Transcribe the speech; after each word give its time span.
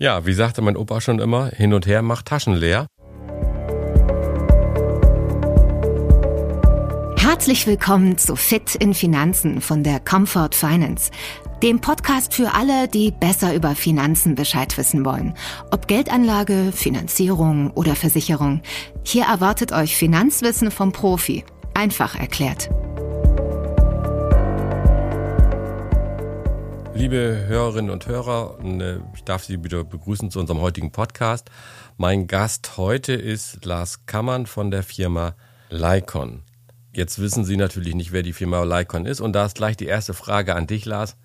Ja, 0.00 0.24
wie 0.26 0.32
sagte 0.32 0.62
mein 0.62 0.76
Opa 0.76 1.00
schon 1.00 1.18
immer, 1.18 1.48
hin 1.48 1.74
und 1.74 1.84
her 1.84 2.02
macht 2.02 2.26
Taschen 2.26 2.54
leer. 2.54 2.86
Herzlich 7.16 7.66
willkommen 7.66 8.16
zu 8.16 8.36
Fit 8.36 8.76
in 8.76 8.94
Finanzen 8.94 9.60
von 9.60 9.82
der 9.82 9.98
Comfort 9.98 10.50
Finance, 10.52 11.10
dem 11.64 11.80
Podcast 11.80 12.32
für 12.32 12.54
alle, 12.54 12.86
die 12.86 13.10
besser 13.10 13.54
über 13.54 13.74
Finanzen 13.74 14.36
Bescheid 14.36 14.78
wissen 14.78 15.04
wollen. 15.04 15.34
Ob 15.72 15.88
Geldanlage, 15.88 16.70
Finanzierung 16.72 17.72
oder 17.72 17.96
Versicherung. 17.96 18.62
Hier 19.02 19.24
erwartet 19.24 19.72
euch 19.72 19.96
Finanzwissen 19.96 20.70
vom 20.70 20.92
Profi. 20.92 21.44
Einfach 21.74 22.14
erklärt. 22.14 22.70
Liebe 26.98 27.44
Hörerinnen 27.46 27.92
und 27.92 28.08
Hörer, 28.08 28.58
äh, 28.60 28.98
ich 29.14 29.22
darf 29.22 29.44
Sie 29.44 29.62
wieder 29.62 29.84
begrüßen 29.84 30.32
zu 30.32 30.40
unserem 30.40 30.60
heutigen 30.60 30.90
Podcast. 30.90 31.48
Mein 31.96 32.26
Gast 32.26 32.76
heute 32.76 33.12
ist 33.12 33.64
Lars 33.64 34.04
Kammern 34.06 34.46
von 34.46 34.72
der 34.72 34.82
Firma 34.82 35.36
Lycon. 35.70 36.42
Jetzt 36.92 37.20
wissen 37.20 37.44
Sie 37.44 37.56
natürlich 37.56 37.94
nicht, 37.94 38.10
wer 38.10 38.24
die 38.24 38.32
Firma 38.32 38.64
Lycon 38.64 39.06
ist. 39.06 39.20
Und 39.20 39.32
da 39.34 39.46
ist 39.46 39.54
gleich 39.54 39.76
die 39.76 39.86
erste 39.86 40.12
Frage 40.12 40.56
an 40.56 40.66
dich, 40.66 40.86
Lars. 40.86 41.16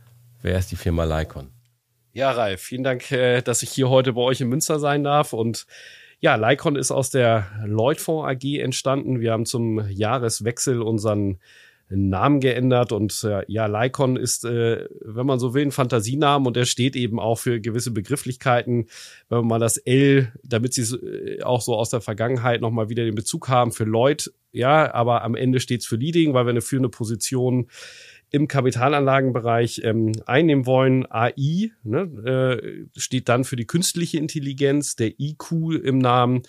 Wer 0.43 0.59
ist 0.59 0.71
die 0.71 0.75
Firma 0.75 1.05
Lycon? 1.05 1.49
Ja, 2.11 2.29
Ralf, 2.29 2.61
vielen 2.61 2.83
Dank, 2.83 3.11
äh, 3.11 3.41
dass 3.41 3.63
ich 3.63 3.71
hier 3.71 3.89
heute 3.89 4.13
bei 4.13 4.21
euch 4.21 4.41
in 4.41 4.49
Münster 4.49 4.77
sein 4.77 5.03
darf. 5.03 5.33
Und 5.33 5.65
ja, 6.19 6.35
Lycon 6.35 6.75
ist 6.75 6.91
aus 6.91 7.09
der 7.09 7.47
Lloydfonds 7.65 8.29
AG 8.29 8.59
entstanden. 8.59 9.21
Wir 9.21 9.31
haben 9.31 9.47
zum 9.47 9.89
Jahreswechsel 9.89 10.83
unseren 10.83 11.39
Namen 11.89 12.39
geändert 12.39 12.91
und 12.91 13.23
äh, 13.23 13.43
ja, 13.47 13.65
Lycon 13.67 14.15
ist, 14.15 14.45
äh, 14.45 14.87
wenn 15.01 15.25
man 15.25 15.39
so 15.39 15.53
will, 15.53 15.63
ein 15.63 15.71
Fantasienamen 15.71 16.47
und 16.47 16.57
er 16.57 16.65
steht 16.65 16.95
eben 16.95 17.19
auch 17.19 17.37
für 17.37 17.59
gewisse 17.59 17.91
Begrifflichkeiten. 17.91 18.87
Wenn 19.29 19.39
man 19.39 19.47
mal 19.47 19.59
das 19.59 19.77
L, 19.77 20.31
damit 20.43 20.73
sie 20.73 20.95
äh, 20.95 21.43
auch 21.43 21.61
so 21.61 21.75
aus 21.75 21.89
der 21.89 22.01
Vergangenheit 22.01 22.61
nochmal 22.61 22.89
wieder 22.89 23.05
den 23.05 23.15
Bezug 23.15 23.49
haben 23.49 23.71
für 23.71 23.83
Lloyd, 23.83 24.31
ja, 24.51 24.93
aber 24.93 25.23
am 25.23 25.35
Ende 25.35 25.59
steht's 25.59 25.85
für 25.85 25.95
Leading, 25.95 26.33
weil 26.33 26.45
wir 26.45 26.51
eine 26.51 26.61
führende 26.61 26.89
Position 26.89 27.67
im 28.33 28.47
Kapitalanlagenbereich 28.47 29.81
ähm, 29.83 30.11
einnehmen 30.25 30.65
wollen. 30.65 31.05
AI 31.09 31.71
ne, 31.83 32.01
äh, 32.25 32.99
steht 32.99 33.29
dann 33.29 33.43
für 33.43 33.55
die 33.55 33.67
künstliche 33.67 34.17
Intelligenz, 34.17 34.95
der 34.95 35.19
IQ 35.19 35.51
im 35.83 35.99
Namen 35.99 36.41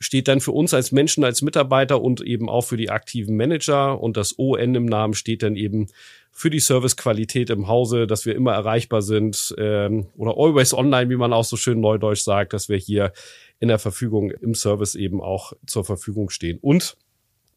steht 0.00 0.28
dann 0.28 0.40
für 0.40 0.52
uns 0.52 0.74
als 0.74 0.92
Menschen, 0.92 1.24
als 1.24 1.42
Mitarbeiter 1.42 2.00
und 2.00 2.20
eben 2.20 2.48
auch 2.48 2.62
für 2.62 2.76
die 2.76 2.90
aktiven 2.90 3.36
Manager. 3.36 4.00
Und 4.00 4.16
das 4.16 4.38
ON 4.38 4.74
im 4.74 4.86
Namen 4.86 5.14
steht 5.14 5.42
dann 5.42 5.56
eben 5.56 5.88
für 6.30 6.50
die 6.50 6.60
Servicequalität 6.60 7.50
im 7.50 7.66
Hause, 7.66 8.06
dass 8.06 8.24
wir 8.24 8.36
immer 8.36 8.52
erreichbar 8.52 9.02
sind 9.02 9.54
ähm, 9.58 10.06
oder 10.16 10.34
always 10.36 10.72
online, 10.72 11.10
wie 11.10 11.16
man 11.16 11.32
auch 11.32 11.44
so 11.44 11.56
schön 11.56 11.80
neudeutsch 11.80 12.22
sagt, 12.22 12.52
dass 12.52 12.68
wir 12.68 12.76
hier 12.76 13.12
in 13.58 13.68
der 13.68 13.80
Verfügung 13.80 14.30
im 14.30 14.54
Service 14.54 14.94
eben 14.94 15.20
auch 15.20 15.52
zur 15.66 15.84
Verfügung 15.84 16.30
stehen. 16.30 16.58
Und 16.60 16.96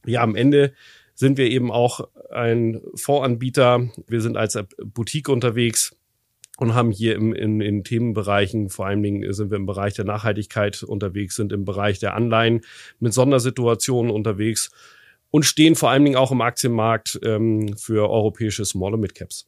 ja, 0.05 0.21
am 0.21 0.35
Ende 0.35 0.73
sind 1.13 1.37
wir 1.37 1.45
eben 1.45 1.71
auch 1.71 2.07
ein 2.31 2.81
Fondsanbieter. 2.95 3.87
Wir 4.07 4.21
sind 4.21 4.35
als 4.35 4.57
Boutique 4.83 5.29
unterwegs 5.29 5.95
und 6.61 6.75
haben 6.75 6.91
hier 6.91 7.15
im, 7.15 7.33
in, 7.33 7.59
in 7.59 7.83
Themenbereichen, 7.83 8.69
vor 8.69 8.85
allen 8.85 9.01
Dingen 9.01 9.33
sind 9.33 9.49
wir 9.49 9.57
im 9.57 9.65
Bereich 9.65 9.95
der 9.95 10.05
Nachhaltigkeit 10.05 10.83
unterwegs, 10.83 11.35
sind 11.35 11.51
im 11.51 11.65
Bereich 11.65 11.97
der 11.97 12.13
Anleihen 12.13 12.61
mit 12.99 13.15
Sondersituationen 13.15 14.11
unterwegs 14.11 14.69
und 15.31 15.43
stehen 15.43 15.73
vor 15.73 15.89
allen 15.89 16.05
Dingen 16.05 16.17
auch 16.17 16.31
im 16.31 16.41
Aktienmarkt 16.41 17.19
ähm, 17.23 17.75
für 17.77 18.07
europäische 18.11 18.63
Small- 18.63 18.93
und 18.93 18.99
Mid-Caps. 18.99 19.47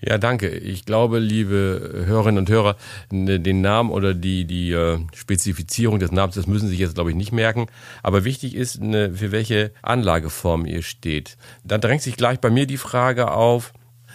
Ja, 0.00 0.18
danke. 0.18 0.48
Ich 0.48 0.86
glaube, 0.86 1.20
liebe 1.20 2.02
Hörerinnen 2.04 2.38
und 2.38 2.50
Hörer, 2.50 2.76
den 3.12 3.60
Namen 3.60 3.92
oder 3.92 4.12
die, 4.12 4.46
die 4.46 4.72
äh, 4.72 4.98
Spezifizierung 5.14 6.00
des 6.00 6.10
Namens, 6.10 6.34
das 6.34 6.48
müssen 6.48 6.66
Sie 6.66 6.72
sich 6.72 6.80
jetzt, 6.80 6.96
glaube 6.96 7.10
ich, 7.10 7.16
nicht 7.16 7.30
merken. 7.30 7.66
Aber 8.02 8.24
wichtig 8.24 8.56
ist, 8.56 8.80
ne, 8.80 9.12
für 9.14 9.30
welche 9.30 9.70
Anlageform 9.82 10.66
ihr 10.66 10.82
steht. 10.82 11.36
Dann 11.62 11.80
drängt 11.80 12.02
sich 12.02 12.16
gleich 12.16 12.40
bei 12.40 12.50
mir 12.50 12.66
die 12.66 12.76
Frage 12.76 13.30
auf, 13.30 13.72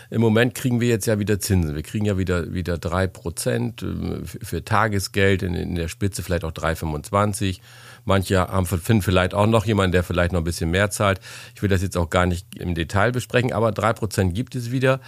im 0.10 0.22
Moment 0.22 0.56
kriegen 0.56 0.82
wir 0.82 0.88
jetzt 0.88 1.06
ja 1.06 1.20
wieder 1.20 1.40
Zinsen. 1.40 1.76
Wir 1.76 1.84
kriegen 1.84 2.06
ja 2.06 2.18
wieder, 2.18 2.54
wieder 2.54 2.78
drei 2.78 3.08
Prozent 3.08 3.84
äh, 3.84 4.24
für 4.24 4.64
Tagesgeld, 4.64 5.44
in, 5.44 5.56
in 5.56 5.76
der 5.76 5.88
Spitze 5.88 6.24
vielleicht 6.24 6.44
auch 6.44 6.52
3,25. 6.52 7.60
Manche 8.06 8.40
haben, 8.40 8.66
finden 8.66 9.02
vielleicht 9.02 9.34
auch 9.34 9.48
noch 9.48 9.66
jemanden, 9.66 9.92
der 9.92 10.04
vielleicht 10.04 10.32
noch 10.32 10.42
ein 10.42 10.46
bisschen 10.46 10.70
mehr 10.70 10.92
zahlt. 10.92 11.20
Ich 11.56 11.62
will 11.62 11.70
das 11.70 11.82
jetzt 11.82 11.98
auch 11.98 12.10
gar 12.10 12.26
nicht 12.26 12.56
im 12.58 12.76
Detail 12.76 13.12
besprechen, 13.12 13.52
aber 13.52 13.72
drei 13.72 13.94
Prozent 13.94 14.36
gibt 14.36 14.56
es 14.56 14.72
wieder. 14.72 15.02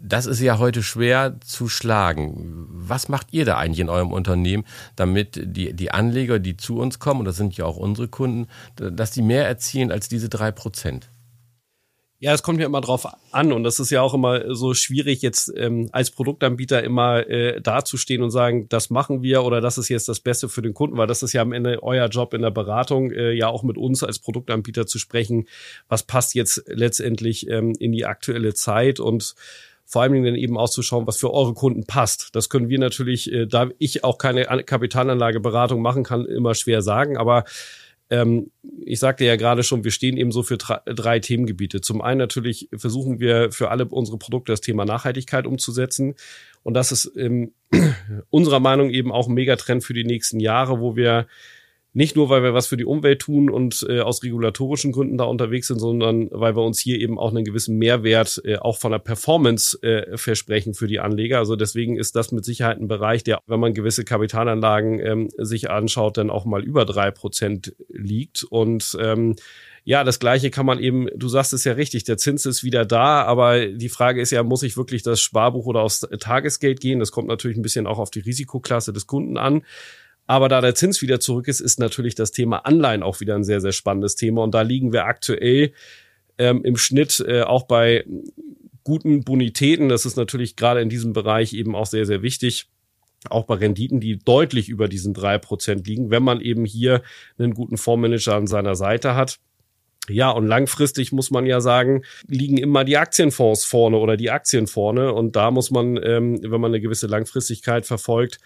Das 0.00 0.26
ist 0.26 0.40
ja 0.40 0.58
heute 0.58 0.84
schwer 0.84 1.40
zu 1.44 1.68
schlagen. 1.68 2.68
Was 2.70 3.08
macht 3.08 3.28
ihr 3.32 3.44
da 3.44 3.56
eigentlich 3.56 3.80
in 3.80 3.88
eurem 3.88 4.12
Unternehmen, 4.12 4.64
damit 4.94 5.40
die, 5.42 5.72
die 5.72 5.90
Anleger, 5.90 6.38
die 6.38 6.56
zu 6.56 6.78
uns 6.78 7.00
kommen, 7.00 7.20
und 7.20 7.26
das 7.26 7.36
sind 7.36 7.56
ja 7.56 7.64
auch 7.64 7.76
unsere 7.76 8.06
Kunden, 8.06 8.46
dass 8.76 9.10
die 9.10 9.22
mehr 9.22 9.48
erzielen 9.48 9.90
als 9.90 10.08
diese 10.08 10.28
drei 10.28 10.52
Prozent? 10.52 11.08
Ja, 12.18 12.32
es 12.32 12.42
kommt 12.42 12.60
ja 12.60 12.66
immer 12.66 12.80
drauf 12.80 13.06
an 13.30 13.52
und 13.52 13.62
das 13.62 13.78
ist 13.78 13.90
ja 13.90 14.00
auch 14.00 14.14
immer 14.14 14.54
so 14.54 14.72
schwierig, 14.72 15.20
jetzt 15.20 15.52
ähm, 15.54 15.90
als 15.92 16.10
Produktanbieter 16.10 16.82
immer 16.82 17.28
äh, 17.28 17.60
dazustehen 17.60 18.22
und 18.22 18.30
sagen, 18.30 18.70
das 18.70 18.88
machen 18.88 19.22
wir 19.22 19.44
oder 19.44 19.60
das 19.60 19.76
ist 19.76 19.90
jetzt 19.90 20.08
das 20.08 20.20
Beste 20.20 20.48
für 20.48 20.62
den 20.62 20.72
Kunden, 20.72 20.96
weil 20.96 21.06
das 21.06 21.22
ist 21.22 21.34
ja 21.34 21.42
am 21.42 21.52
Ende 21.52 21.82
euer 21.82 22.08
Job 22.08 22.32
in 22.32 22.40
der 22.40 22.50
Beratung, 22.50 23.10
äh, 23.10 23.32
ja 23.32 23.48
auch 23.48 23.62
mit 23.62 23.76
uns 23.76 24.02
als 24.02 24.18
Produktanbieter 24.18 24.86
zu 24.86 24.98
sprechen, 24.98 25.46
was 25.88 26.04
passt 26.04 26.34
jetzt 26.34 26.64
letztendlich 26.68 27.50
ähm, 27.50 27.74
in 27.78 27.92
die 27.92 28.06
aktuelle 28.06 28.54
Zeit 28.54 28.98
und 28.98 29.34
vor 29.84 30.00
allen 30.00 30.14
Dingen 30.14 30.24
dann 30.24 30.36
eben 30.36 30.56
auszuschauen, 30.56 31.06
was 31.06 31.18
für 31.18 31.32
eure 31.32 31.52
Kunden 31.52 31.84
passt. 31.84 32.34
Das 32.34 32.48
können 32.48 32.70
wir 32.70 32.78
natürlich, 32.78 33.30
äh, 33.30 33.46
da 33.46 33.68
ich 33.78 34.04
auch 34.04 34.16
keine 34.16 34.44
Kapitalanlageberatung 34.46 35.82
machen 35.82 36.02
kann, 36.02 36.24
immer 36.24 36.54
schwer 36.54 36.80
sagen, 36.80 37.18
aber 37.18 37.44
ähm, 38.10 38.50
ich 38.84 39.00
sagte 39.00 39.24
ja 39.24 39.36
gerade 39.36 39.62
schon, 39.62 39.84
wir 39.84 39.90
stehen 39.90 40.16
eben 40.16 40.30
so 40.30 40.42
für 40.42 40.56
drei 40.56 41.18
Themengebiete. 41.18 41.80
Zum 41.80 42.02
einen 42.02 42.18
natürlich 42.18 42.68
versuchen 42.76 43.18
wir 43.18 43.50
für 43.50 43.70
alle 43.70 43.86
unsere 43.86 44.18
Produkte 44.18 44.52
das 44.52 44.60
Thema 44.60 44.84
Nachhaltigkeit 44.84 45.46
umzusetzen. 45.46 46.14
Und 46.62 46.74
das 46.74 46.92
ist 46.92 47.12
ähm, 47.16 47.52
unserer 48.30 48.60
Meinung 48.60 48.90
eben 48.90 49.10
auch 49.10 49.28
ein 49.28 49.34
Megatrend 49.34 49.84
für 49.84 49.94
die 49.94 50.04
nächsten 50.04 50.40
Jahre, 50.40 50.80
wo 50.80 50.94
wir 50.94 51.26
nicht 51.96 52.14
nur, 52.14 52.28
weil 52.28 52.42
wir 52.42 52.52
was 52.52 52.66
für 52.66 52.76
die 52.76 52.84
Umwelt 52.84 53.22
tun 53.22 53.48
und 53.48 53.86
äh, 53.88 54.00
aus 54.00 54.22
regulatorischen 54.22 54.92
Gründen 54.92 55.16
da 55.16 55.24
unterwegs 55.24 55.68
sind, 55.68 55.78
sondern 55.78 56.28
weil 56.30 56.54
wir 56.54 56.62
uns 56.62 56.78
hier 56.78 57.00
eben 57.00 57.18
auch 57.18 57.30
einen 57.30 57.46
gewissen 57.46 57.78
Mehrwert 57.78 58.38
äh, 58.44 58.58
auch 58.58 58.76
von 58.76 58.92
der 58.92 58.98
Performance 58.98 59.82
äh, 59.82 60.18
versprechen 60.18 60.74
für 60.74 60.88
die 60.88 61.00
Anleger. 61.00 61.38
Also 61.38 61.56
deswegen 61.56 61.96
ist 61.96 62.14
das 62.14 62.32
mit 62.32 62.44
Sicherheit 62.44 62.78
ein 62.78 62.86
Bereich, 62.86 63.24
der, 63.24 63.38
wenn 63.46 63.60
man 63.60 63.72
gewisse 63.72 64.04
Kapitalanlagen 64.04 65.00
ähm, 65.00 65.28
sich 65.38 65.70
anschaut, 65.70 66.18
dann 66.18 66.28
auch 66.28 66.44
mal 66.44 66.62
über 66.62 66.84
drei 66.84 67.10
Prozent 67.10 67.74
liegt. 67.88 68.44
Und 68.44 68.94
ähm, 69.00 69.36
ja, 69.84 70.04
das 70.04 70.18
Gleiche 70.18 70.50
kann 70.50 70.66
man 70.66 70.78
eben, 70.78 71.08
du 71.14 71.28
sagst 71.28 71.54
es 71.54 71.64
ja 71.64 71.72
richtig, 71.72 72.04
der 72.04 72.18
Zins 72.18 72.44
ist 72.44 72.62
wieder 72.62 72.84
da, 72.84 73.22
aber 73.22 73.68
die 73.68 73.88
Frage 73.88 74.20
ist 74.20 74.32
ja, 74.32 74.42
muss 74.42 74.62
ich 74.64 74.76
wirklich 74.76 75.02
das 75.02 75.22
Sparbuch 75.22 75.64
oder 75.64 75.80
aufs 75.80 76.00
Tagesgeld 76.20 76.80
gehen? 76.80 76.98
Das 76.98 77.10
kommt 77.10 77.28
natürlich 77.28 77.56
ein 77.56 77.62
bisschen 77.62 77.86
auch 77.86 77.98
auf 77.98 78.10
die 78.10 78.20
Risikoklasse 78.20 78.92
des 78.92 79.06
Kunden 79.06 79.38
an. 79.38 79.62
Aber 80.26 80.48
da 80.48 80.60
der 80.60 80.74
Zins 80.74 81.02
wieder 81.02 81.20
zurück 81.20 81.48
ist, 81.48 81.60
ist 81.60 81.78
natürlich 81.78 82.14
das 82.14 82.32
Thema 82.32 82.58
Anleihen 82.58 83.02
auch 83.02 83.20
wieder 83.20 83.36
ein 83.36 83.44
sehr, 83.44 83.60
sehr 83.60 83.72
spannendes 83.72 84.16
Thema. 84.16 84.42
Und 84.42 84.54
da 84.54 84.62
liegen 84.62 84.92
wir 84.92 85.04
aktuell 85.04 85.72
ähm, 86.38 86.64
im 86.64 86.76
Schnitt 86.76 87.24
äh, 87.26 87.42
auch 87.42 87.64
bei 87.64 88.04
guten 88.82 89.24
Bonitäten. 89.24 89.88
Das 89.88 90.06
ist 90.06 90.16
natürlich 90.16 90.56
gerade 90.56 90.80
in 90.80 90.88
diesem 90.88 91.12
Bereich 91.12 91.52
eben 91.52 91.74
auch 91.74 91.86
sehr, 91.86 92.06
sehr 92.06 92.22
wichtig. 92.22 92.68
Auch 93.28 93.44
bei 93.44 93.54
Renditen, 93.54 94.00
die 94.00 94.18
deutlich 94.18 94.68
über 94.68 94.88
diesen 94.88 95.14
drei 95.14 95.38
Prozent 95.38 95.86
liegen, 95.86 96.10
wenn 96.10 96.22
man 96.22 96.40
eben 96.40 96.64
hier 96.64 97.02
einen 97.38 97.54
guten 97.54 97.76
Fondsmanager 97.76 98.34
an 98.36 98.46
seiner 98.46 98.76
Seite 98.76 99.14
hat. 99.14 99.38
Ja, 100.08 100.30
und 100.30 100.46
langfristig 100.46 101.10
muss 101.10 101.32
man 101.32 101.46
ja 101.46 101.60
sagen, 101.60 102.02
liegen 102.28 102.58
immer 102.58 102.84
die 102.84 102.96
Aktienfonds 102.96 103.64
vorne 103.64 103.96
oder 103.96 104.16
die 104.16 104.30
Aktien 104.30 104.68
vorne. 104.68 105.12
Und 105.12 105.34
da 105.34 105.50
muss 105.50 105.72
man, 105.72 105.98
ähm, 106.02 106.38
wenn 106.42 106.60
man 106.60 106.70
eine 106.70 106.80
gewisse 106.80 107.08
Langfristigkeit 107.08 107.86
verfolgt, 107.86 108.38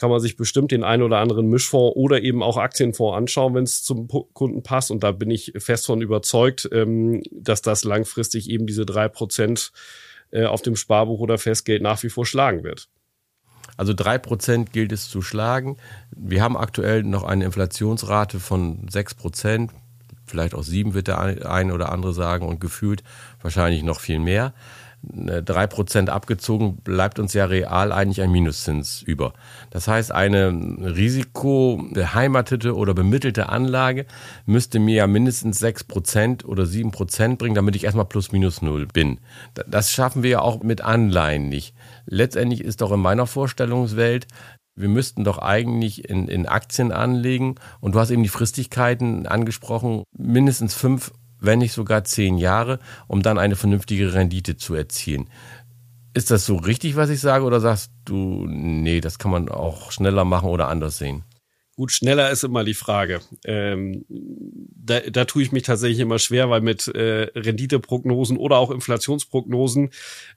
kann 0.00 0.08
man 0.08 0.20
sich 0.20 0.38
bestimmt 0.38 0.70
den 0.70 0.82
einen 0.82 1.02
oder 1.02 1.18
anderen 1.18 1.48
Mischfonds 1.48 1.94
oder 1.94 2.22
eben 2.22 2.42
auch 2.42 2.56
Aktienfonds 2.56 3.18
anschauen, 3.18 3.54
wenn 3.54 3.64
es 3.64 3.82
zum 3.82 4.08
Kunden 4.08 4.62
passt. 4.62 4.90
Und 4.90 5.02
da 5.04 5.12
bin 5.12 5.30
ich 5.30 5.52
fest 5.58 5.84
von 5.84 6.00
überzeugt, 6.00 6.66
ähm, 6.72 7.22
dass 7.30 7.60
das 7.60 7.84
langfristig 7.84 8.48
eben 8.48 8.66
diese 8.66 8.86
drei 8.86 9.08
Prozent 9.08 9.72
äh, 10.30 10.46
auf 10.46 10.62
dem 10.62 10.74
Sparbuch 10.74 11.20
oder 11.20 11.36
Festgeld 11.36 11.82
nach 11.82 12.02
wie 12.02 12.08
vor 12.08 12.24
schlagen 12.24 12.64
wird. 12.64 12.88
Also 13.76 13.92
drei 13.92 14.16
Prozent 14.16 14.72
gilt 14.72 14.90
es 14.90 15.10
zu 15.10 15.20
schlagen. 15.20 15.76
Wir 16.16 16.42
haben 16.42 16.56
aktuell 16.56 17.02
noch 17.02 17.24
eine 17.24 17.44
Inflationsrate 17.44 18.40
von 18.40 18.88
sechs 18.88 19.14
Prozent. 19.14 19.70
Vielleicht 20.24 20.54
auch 20.54 20.62
sieben 20.62 20.94
wird 20.94 21.08
der 21.08 21.20
eine 21.20 21.74
oder 21.74 21.92
andere 21.92 22.14
sagen 22.14 22.48
und 22.48 22.58
gefühlt 22.58 23.02
wahrscheinlich 23.42 23.82
noch 23.82 24.00
viel 24.00 24.18
mehr. 24.18 24.54
Drei 25.02 25.66
Prozent 25.66 26.10
abgezogen, 26.10 26.76
bleibt 26.76 27.18
uns 27.18 27.32
ja 27.32 27.46
real 27.46 27.92
eigentlich 27.92 28.20
ein 28.20 28.30
Minuszins 28.30 29.00
über. 29.02 29.32
Das 29.70 29.88
heißt, 29.88 30.12
eine 30.12 30.50
risikobeheimatete 30.50 32.76
oder 32.76 32.92
bemittelte 32.92 33.48
Anlage 33.48 34.04
müsste 34.46 34.78
mir 34.78 34.96
ja 34.96 35.06
mindestens 35.06 35.58
sechs 35.58 35.84
Prozent 35.84 36.44
oder 36.44 36.66
sieben 36.66 36.90
Prozent 36.90 37.38
bringen, 37.38 37.54
damit 37.54 37.76
ich 37.76 37.84
erstmal 37.84 38.04
plus 38.04 38.32
minus 38.32 38.60
null 38.62 38.86
bin. 38.86 39.20
Das 39.66 39.90
schaffen 39.90 40.22
wir 40.22 40.30
ja 40.30 40.40
auch 40.40 40.62
mit 40.62 40.82
Anleihen 40.82 41.48
nicht. 41.48 41.74
Letztendlich 42.06 42.62
ist 42.62 42.80
doch 42.80 42.92
in 42.92 43.00
meiner 43.00 43.26
Vorstellungswelt 43.26 44.26
wir 44.76 44.88
müssten 44.88 45.24
doch 45.24 45.38
eigentlich 45.38 46.08
in, 46.08 46.26
in 46.26 46.46
Aktien 46.46 46.90
anlegen. 46.90 47.56
Und 47.80 47.94
du 47.94 48.00
hast 48.00 48.10
eben 48.10 48.22
die 48.22 48.30
Fristigkeiten 48.30 49.26
angesprochen, 49.26 50.04
mindestens 50.16 50.74
fünf 50.74 51.12
wenn 51.40 51.58
nicht 51.58 51.72
sogar 51.72 52.04
zehn 52.04 52.38
Jahre, 52.38 52.78
um 53.08 53.22
dann 53.22 53.38
eine 53.38 53.56
vernünftige 53.56 54.14
Rendite 54.14 54.56
zu 54.56 54.74
erzielen. 54.74 55.28
Ist 56.12 56.30
das 56.30 56.44
so 56.44 56.56
richtig, 56.56 56.96
was 56.96 57.10
ich 57.10 57.20
sage, 57.20 57.44
oder 57.44 57.60
sagst 57.60 57.92
du, 58.04 58.46
nee, 58.46 59.00
das 59.00 59.18
kann 59.18 59.30
man 59.30 59.48
auch 59.48 59.92
schneller 59.92 60.24
machen 60.24 60.48
oder 60.48 60.68
anders 60.68 60.98
sehen? 60.98 61.24
Gut, 61.76 61.92
schneller 61.92 62.30
ist 62.30 62.44
immer 62.44 62.62
die 62.62 62.74
Frage. 62.74 63.20
Ähm, 63.44 64.04
da, 64.08 65.00
da 65.00 65.24
tue 65.24 65.42
ich 65.42 65.50
mich 65.50 65.62
tatsächlich 65.62 66.00
immer 66.00 66.18
schwer, 66.18 66.50
weil 66.50 66.60
mit 66.60 66.88
äh, 66.88 67.28
Renditeprognosen 67.34 68.36
oder 68.36 68.58
auch 68.58 68.70
Inflationsprognosen 68.70 69.88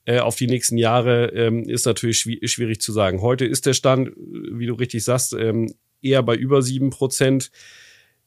äh, 0.06 0.20
auf 0.20 0.38
die 0.38 0.48
nächsten 0.48 0.78
Jahre 0.78 1.26
ähm, 1.34 1.68
ist 1.68 1.86
natürlich 1.86 2.20
schwi 2.20 2.40
schwierig 2.48 2.80
zu 2.80 2.94
sagen. 2.94 3.22
Heute 3.22 3.46
ist 3.46 3.66
der 3.66 3.74
Stand, 3.74 4.12
wie 4.16 4.68
du 4.68 4.76
richtig 4.76 5.04
sagst, 5.04 5.34
ähm, 5.34 5.74
eher 6.02 6.24
bei 6.24 6.36
über 6.36 6.62
sieben 6.62 6.92
Prozent. 6.92 7.52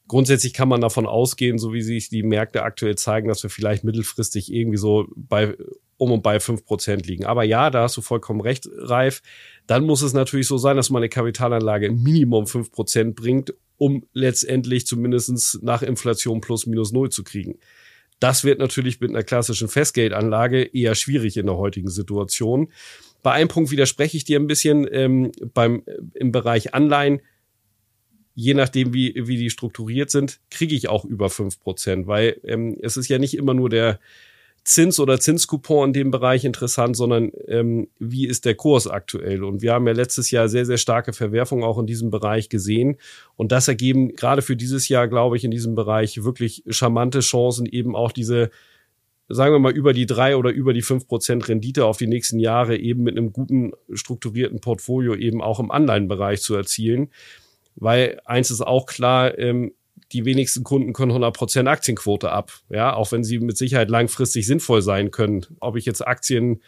Grundsätzlich 0.09 0.53
kann 0.55 0.69
man 0.69 0.81
davon 0.81 1.07
ausgehen, 1.07 1.59
so 1.59 1.73
wie 1.73 1.83
sich 1.83 2.09
die 2.09 2.23
Märkte 2.23 2.63
aktuell 2.63 2.97
zeigen, 2.97 3.29
dass 3.29 3.43
wir 3.43 3.51
vielleicht 3.51 3.83
mittelfristig 3.83 4.53
irgendwie 4.53 4.79
so 4.79 5.07
bei 5.17 5.57
um 5.99 6.13
und 6.13 6.23
bei 6.23 6.41
fünf 6.41 6.65
Prozent 6.65 7.07
liegen. 7.07 7.25
Aber 7.25 7.43
ja, 7.43 7.71
da 7.71 7.83
hast 7.83 7.97
du 7.97 8.03
vollkommen 8.03 8.41
recht, 8.41 8.69
Reif. 8.77 9.23
Dann 9.67 9.85
muss 9.85 10.03
es 10.03 10.13
natürlich 10.13 10.47
so 10.47 10.59
sein, 10.59 10.77
dass 10.77 10.91
man 10.91 11.01
eine 11.01 11.09
Kapitalanlage 11.09 11.91
Minimum 11.91 12.47
fünf 12.47 12.71
Prozent 12.71 13.17
bringt, 13.17 13.55
um 13.79 14.05
letztendlich 14.13 14.87
zumindestens 14.87 15.59
nach 15.63 15.83
Inflation 15.83 16.41
plus 16.41 16.67
minus 16.67 16.93
null 16.93 17.11
zu 17.11 17.25
kriegen. 17.25 17.59
Das 18.21 18.45
wird 18.45 18.59
natürlich 18.59 19.01
mit 19.01 19.11
einer 19.11 19.23
klassischen 19.23 19.69
Festgeldanlage 19.69 20.63
eher 20.63 20.95
schwierig 20.95 21.37
in 21.37 21.47
der 21.47 21.57
heutigen 21.57 21.91
Situation. 21.91 22.73
Bei 23.23 23.33
einem 23.33 23.49
Punkt 23.49 23.71
widerspreche 23.71 24.17
ich 24.17 24.25
dir 24.25 24.39
ein 24.39 24.47
bisschen 24.47 24.87
ähm, 24.91 25.33
beim 25.53 25.83
im 26.15 26.33
Bereich 26.33 26.75
Anleihen 26.75 27.21
je 28.37 28.53
nachdem, 28.53 28.93
wie, 28.93 29.15
wie 29.17 29.39
die 29.39 29.51
strukturiert 29.51 30.11
sind, 30.11 30.41
kriege 30.51 30.75
ich 30.75 30.89
auch 30.89 31.05
über 31.07 31.31
fünf 31.31 31.59
Prozent, 31.59 32.07
weil 32.07 32.39
ähm, 32.45 32.77
es 32.83 32.99
ist 32.99 33.09
ja 33.09 33.19
nicht 33.19 33.35
immer 33.35 33.55
nur 33.55 33.71
der 33.71 33.99
Zins 34.63 35.01
oder 35.01 35.19
Zinscoupon 35.19 35.89
in 35.89 35.93
dem 35.95 36.11
Bereich 36.11 36.45
interessant, 36.45 36.97
sondern 36.97 37.33
ähm, 37.49 37.89
wie 37.99 38.27
ist 38.27 38.45
der 38.45 38.55
Kurs 38.55 38.87
aktuell? 38.87 39.43
Und 39.43 39.63
wir 39.63 39.73
haben 39.73 39.87
ja 39.87 39.95
letztes 39.95 40.31
Jahr 40.31 40.49
sehr, 40.49 40.67
sehr 40.67 40.77
starke 40.77 41.15
Verwerfungen 41.15 41.65
auch 41.65 41.79
in 41.79 41.87
diesem 41.87 42.11
Bereich 42.11 42.51
gesehen. 42.51 42.99
Und 43.37 43.53
das 43.53 43.69
ergeben 43.69 44.15
gerade 44.17 44.43
für 44.43 44.57
dieses 44.57 44.89
Jahr, 44.89 45.09
glaube 45.09 45.37
ich, 45.37 45.45
in 45.45 45.51
diesem 45.51 45.75
Bereich 45.75 46.23
wirklich 46.23 46.63
charmante 46.69 47.21
Chancen, 47.21 47.65
eben 47.65 47.97
auch 47.97 48.13
diese 48.13 48.51
sagen 49.29 49.53
wir 49.53 49.59
mal, 49.59 49.73
über 49.73 49.93
die 49.93 50.07
drei 50.07 50.37
oder 50.37 50.51
über 50.51 50.73
die 50.73 50.83
fünf 50.83 51.09
Prozent 51.09 51.49
Rendite 51.49 51.85
auf 51.85 51.97
die 51.97 52.07
nächsten 52.07 52.39
Jahre 52.39 52.77
eben 52.77 53.03
mit 53.03 53.17
einem 53.17 53.33
guten 53.33 53.73
strukturierten 53.93 54.61
Portfolio 54.61 55.17
eben 55.17 55.43
auch 55.43 55.59
im 55.59 55.73
Anleihenbereich 55.73 56.43
zu 56.43 56.55
erzielen 56.55 57.09
weil 57.77 58.21
eins 58.25 58.51
ist 58.51 58.63
auch 58.63 58.87
klar, 58.87 59.39
ähm, 59.39 59.73
die 60.13 60.25
wenigsten 60.25 60.65
Kunden 60.65 60.93
können 60.93 61.13
100% 61.13 61.67
Aktienquote 61.67 62.31
ab, 62.31 62.53
ja, 62.69 62.95
auch 62.95 63.13
wenn 63.13 63.25
sie 63.25 63.39
mit 63.39 63.57
Sicherheit 63.57 63.91
langfristig 63.91 64.47
sinnvoll 64.47 64.83
sein 64.83 65.11
können. 65.11 65.47
Ob 65.61 65.77
ich 65.77 65.85
jetzt 65.85 66.07
Aktien, 66.07 66.63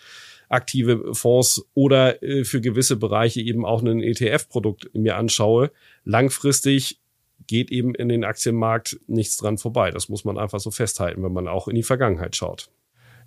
aktive 0.49 1.15
Fonds 1.15 1.67
oder 1.75 2.23
äh, 2.23 2.45
für 2.45 2.61
gewisse 2.61 2.97
Bereiche 2.97 3.41
eben 3.41 3.65
auch 3.65 3.83
ein 3.83 4.03
ETF-Produkt 4.03 4.91
mir 4.95 5.17
anschaue, 5.17 5.71
langfristig 6.05 7.01
geht 7.47 7.71
eben 7.71 7.95
in 7.95 8.09
den 8.09 8.25
Aktienmarkt 8.25 8.99
nichts 9.07 9.37
dran 9.37 9.59
vorbei. 9.59 9.91
Das 9.91 10.09
muss 10.09 10.25
man 10.25 10.39
einfach 10.39 10.61
so 10.61 10.71
festhalten, 10.71 11.23
wenn 11.23 11.33
man 11.33 11.49
auch 11.49 11.69
in 11.69 11.77
die 11.77 11.83
Vergangenheit 11.83 12.35
schaut. 12.35 12.71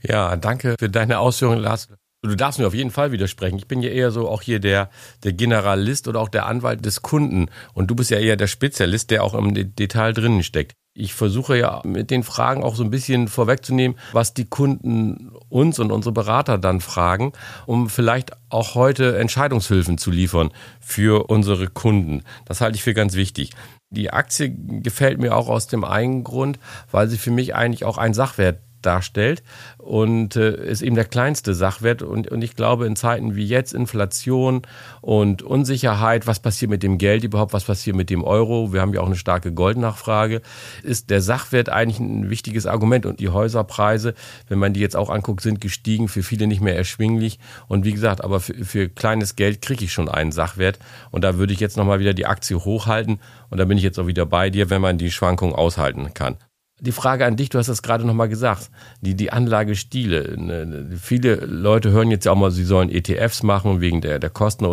Ja, 0.01 0.35
danke 0.35 0.75
für 0.79 0.89
deine 0.89 1.19
Ausführungen, 1.19 1.61
Lars. 1.61 1.89
Du 2.23 2.35
darfst 2.35 2.59
mir 2.59 2.67
auf 2.67 2.75
jeden 2.75 2.91
Fall 2.91 3.11
widersprechen. 3.11 3.57
Ich 3.57 3.67
bin 3.67 3.81
ja 3.81 3.89
eher 3.89 4.11
so 4.11 4.29
auch 4.29 4.43
hier 4.43 4.59
der, 4.59 4.91
der 5.23 5.33
Generalist 5.33 6.07
oder 6.07 6.19
auch 6.19 6.29
der 6.29 6.45
Anwalt 6.45 6.85
des 6.85 7.01
Kunden. 7.01 7.47
Und 7.73 7.87
du 7.89 7.95
bist 7.95 8.11
ja 8.11 8.19
eher 8.19 8.35
der 8.35 8.45
Spezialist, 8.45 9.09
der 9.09 9.23
auch 9.23 9.33
im 9.33 9.75
Detail 9.75 10.13
drinnen 10.13 10.43
steckt. 10.43 10.73
Ich 10.93 11.15
versuche 11.15 11.57
ja 11.57 11.81
mit 11.83 12.11
den 12.11 12.21
Fragen 12.21 12.63
auch 12.63 12.75
so 12.75 12.83
ein 12.83 12.91
bisschen 12.91 13.27
vorwegzunehmen, 13.27 13.97
was 14.11 14.35
die 14.35 14.45
Kunden 14.45 15.31
uns 15.49 15.79
und 15.79 15.91
unsere 15.91 16.13
Berater 16.13 16.59
dann 16.59 16.79
fragen, 16.79 17.31
um 17.65 17.89
vielleicht 17.89 18.33
auch 18.49 18.75
heute 18.75 19.17
Entscheidungshilfen 19.17 19.97
zu 19.97 20.11
liefern 20.11 20.51
für 20.79 21.29
unsere 21.29 21.67
Kunden. 21.67 22.23
Das 22.45 22.61
halte 22.61 22.75
ich 22.75 22.83
für 22.83 22.93
ganz 22.93 23.15
wichtig. 23.15 23.51
Die 23.89 24.11
Aktie 24.11 24.53
gefällt 24.53 25.19
mir 25.19 25.35
auch 25.35 25.47
aus 25.47 25.67
dem 25.67 25.83
einen 25.83 26.23
Grund, 26.23 26.59
weil 26.91 27.07
sie 27.07 27.17
für 27.17 27.31
mich 27.31 27.55
eigentlich 27.55 27.83
auch 27.83 27.97
ein 27.97 28.13
Sachwert 28.13 28.59
darstellt 28.81 29.43
und 29.77 30.35
äh, 30.35 30.63
ist 30.65 30.81
eben 30.81 30.95
der 30.95 31.05
kleinste 31.05 31.53
Sachwert. 31.53 32.01
Und, 32.01 32.27
und 32.27 32.43
ich 32.43 32.55
glaube, 32.55 32.85
in 32.85 32.95
Zeiten 32.95 33.35
wie 33.35 33.45
jetzt, 33.45 33.73
Inflation 33.73 34.61
und 35.01 35.41
Unsicherheit, 35.41 36.27
was 36.27 36.39
passiert 36.39 36.71
mit 36.71 36.83
dem 36.83 36.97
Geld 36.97 37.23
überhaupt, 37.23 37.53
was 37.53 37.63
passiert 37.63 37.95
mit 37.95 38.09
dem 38.09 38.23
Euro, 38.23 38.73
wir 38.73 38.81
haben 38.81 38.93
ja 38.93 39.01
auch 39.01 39.07
eine 39.07 39.15
starke 39.15 39.53
Goldnachfrage, 39.53 40.41
ist 40.83 41.09
der 41.09 41.21
Sachwert 41.21 41.69
eigentlich 41.69 41.99
ein 41.99 42.29
wichtiges 42.29 42.65
Argument. 42.65 43.05
Und 43.05 43.19
die 43.19 43.29
Häuserpreise, 43.29 44.13
wenn 44.47 44.59
man 44.59 44.73
die 44.73 44.79
jetzt 44.79 44.95
auch 44.95 45.09
anguckt, 45.09 45.41
sind 45.41 45.61
gestiegen, 45.61 46.07
für 46.07 46.23
viele 46.23 46.47
nicht 46.47 46.61
mehr 46.61 46.75
erschwinglich. 46.75 47.39
Und 47.67 47.85
wie 47.85 47.93
gesagt, 47.93 48.23
aber 48.23 48.39
für, 48.39 48.53
für 48.65 48.89
kleines 48.89 49.35
Geld 49.35 49.61
kriege 49.61 49.85
ich 49.85 49.93
schon 49.93 50.09
einen 50.09 50.31
Sachwert. 50.31 50.79
Und 51.11 51.23
da 51.23 51.37
würde 51.37 51.53
ich 51.53 51.59
jetzt 51.59 51.77
nochmal 51.77 51.99
wieder 51.99 52.13
die 52.13 52.25
Aktie 52.25 52.57
hochhalten. 52.57 53.19
Und 53.49 53.57
da 53.57 53.65
bin 53.65 53.77
ich 53.77 53.83
jetzt 53.83 53.99
auch 53.99 54.07
wieder 54.07 54.25
bei 54.25 54.49
dir, 54.49 54.69
wenn 54.69 54.81
man 54.81 54.97
die 54.97 55.11
Schwankung 55.11 55.55
aushalten 55.55 56.13
kann 56.13 56.37
die 56.81 56.91
Frage 56.91 57.25
an 57.25 57.37
dich, 57.37 57.49
du 57.49 57.59
hast 57.59 57.69
das 57.69 57.83
gerade 57.83 58.05
nochmal 58.05 58.27
gesagt, 58.27 58.71
die, 59.01 59.15
die 59.15 59.31
Anlagestile. 59.31 60.35
Ne, 60.37 60.89
viele 60.99 61.35
Leute 61.35 61.91
hören 61.91 62.09
jetzt 62.09 62.25
ja 62.25 62.31
auch 62.31 62.37
mal, 62.37 62.51
sie 62.51 62.63
sollen 62.63 62.89
ETFs 62.89 63.43
machen 63.43 63.81
wegen 63.81 64.01
der, 64.01 64.19
der 64.19 64.31
Kosten 64.31 64.65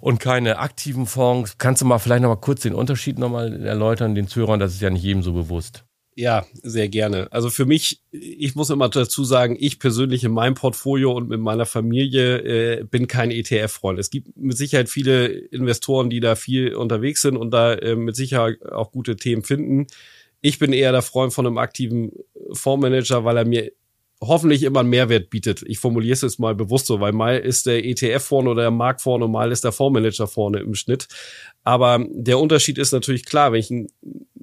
und 0.00 0.20
keine 0.20 0.58
aktiven 0.58 1.06
Fonds. 1.06 1.56
Kannst 1.58 1.82
du 1.82 1.86
mal 1.86 1.98
vielleicht 1.98 2.22
nochmal 2.22 2.40
kurz 2.40 2.62
den 2.62 2.74
Unterschied 2.74 3.18
nochmal 3.18 3.64
erläutern, 3.64 4.16
den 4.16 4.26
Zuhörern, 4.26 4.58
das 4.58 4.74
ist 4.74 4.82
ja 4.82 4.90
nicht 4.90 5.04
jedem 5.04 5.22
so 5.22 5.32
bewusst. 5.32 5.84
Ja, 6.16 6.44
sehr 6.62 6.88
gerne. 6.88 7.28
Also 7.30 7.48
für 7.48 7.64
mich, 7.64 8.02
ich 8.10 8.56
muss 8.56 8.68
immer 8.70 8.88
dazu 8.88 9.24
sagen, 9.24 9.56
ich 9.58 9.78
persönlich 9.78 10.24
in 10.24 10.32
meinem 10.32 10.54
Portfolio 10.54 11.12
und 11.12 11.28
mit 11.28 11.40
meiner 11.40 11.64
Familie 11.64 12.80
äh, 12.80 12.84
bin 12.84 13.06
kein 13.06 13.30
ETF-Freund. 13.30 13.98
Es 13.98 14.10
gibt 14.10 14.36
mit 14.36 14.56
Sicherheit 14.56 14.88
viele 14.88 15.28
Investoren, 15.28 16.10
die 16.10 16.18
da 16.18 16.34
viel 16.34 16.74
unterwegs 16.74 17.22
sind 17.22 17.36
und 17.36 17.52
da 17.52 17.74
äh, 17.74 17.94
mit 17.94 18.16
Sicherheit 18.16 18.60
auch 18.70 18.90
gute 18.90 19.14
Themen 19.14 19.44
finden. 19.44 19.86
Ich 20.40 20.58
bin 20.58 20.72
eher 20.72 20.92
der 20.92 21.02
Freund 21.02 21.32
von 21.32 21.46
einem 21.46 21.58
aktiven 21.58 22.12
Fondsmanager, 22.52 23.24
weil 23.24 23.36
er 23.36 23.44
mir 23.44 23.72
hoffentlich 24.22 24.62
immer 24.62 24.80
einen 24.80 24.90
Mehrwert 24.90 25.30
bietet. 25.30 25.62
Ich 25.66 25.78
formuliere 25.78 26.12
es 26.12 26.20
jetzt 26.20 26.38
mal 26.38 26.54
bewusst 26.54 26.86
so, 26.86 27.00
weil 27.00 27.12
mal 27.12 27.38
ist 27.38 27.66
der 27.66 27.84
ETF 27.84 28.22
vorne 28.22 28.50
oder 28.50 28.62
der 28.62 28.70
Markt 28.70 29.00
vorne 29.00 29.24
und 29.24 29.32
mal 29.32 29.50
ist 29.50 29.64
der 29.64 29.72
Fondsmanager 29.72 30.26
vorne 30.26 30.60
im 30.60 30.74
Schnitt. 30.74 31.08
Aber 31.64 32.04
der 32.10 32.38
Unterschied 32.38 32.78
ist 32.78 32.92
natürlich 32.92 33.24
klar, 33.24 33.52
wenn 33.52 33.60
ich 33.60 33.70
ein, 33.70 33.88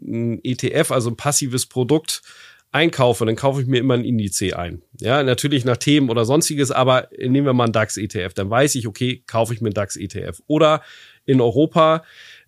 ein 0.01 0.39
ETF, 0.43 0.91
also 0.91 1.12
ein 1.12 1.17
passives 1.17 1.67
Produkt 1.67 2.24
einkaufe, 2.72 3.25
dann 3.25 3.36
kaufe 3.36 3.62
ich 3.62 3.67
mir 3.67 3.79
immer 3.79 3.93
ein 3.93 4.03
Indiz 4.03 4.41
ein. 4.41 4.81
Ja, 5.00 5.24
natürlich 5.24 5.63
nach 5.63 5.77
Themen 5.77 6.10
oder 6.10 6.25
sonstiges, 6.25 6.72
aber 6.72 7.10
nehmen 7.17 7.45
wir 7.45 7.53
mal 7.53 7.65
einen 7.65 7.74
DAX-ETF. 7.74 8.33
Dann 8.33 8.50
weiß 8.50 8.75
ich, 8.75 8.88
okay, 8.88 9.24
kaufe 9.25 9.53
ich 9.53 9.62
mir 9.62 9.67
einen 9.67 9.74
DAX-ETF. 9.74 10.41
Oder 10.48 10.81
in 11.25 11.39
Europa 11.39 12.03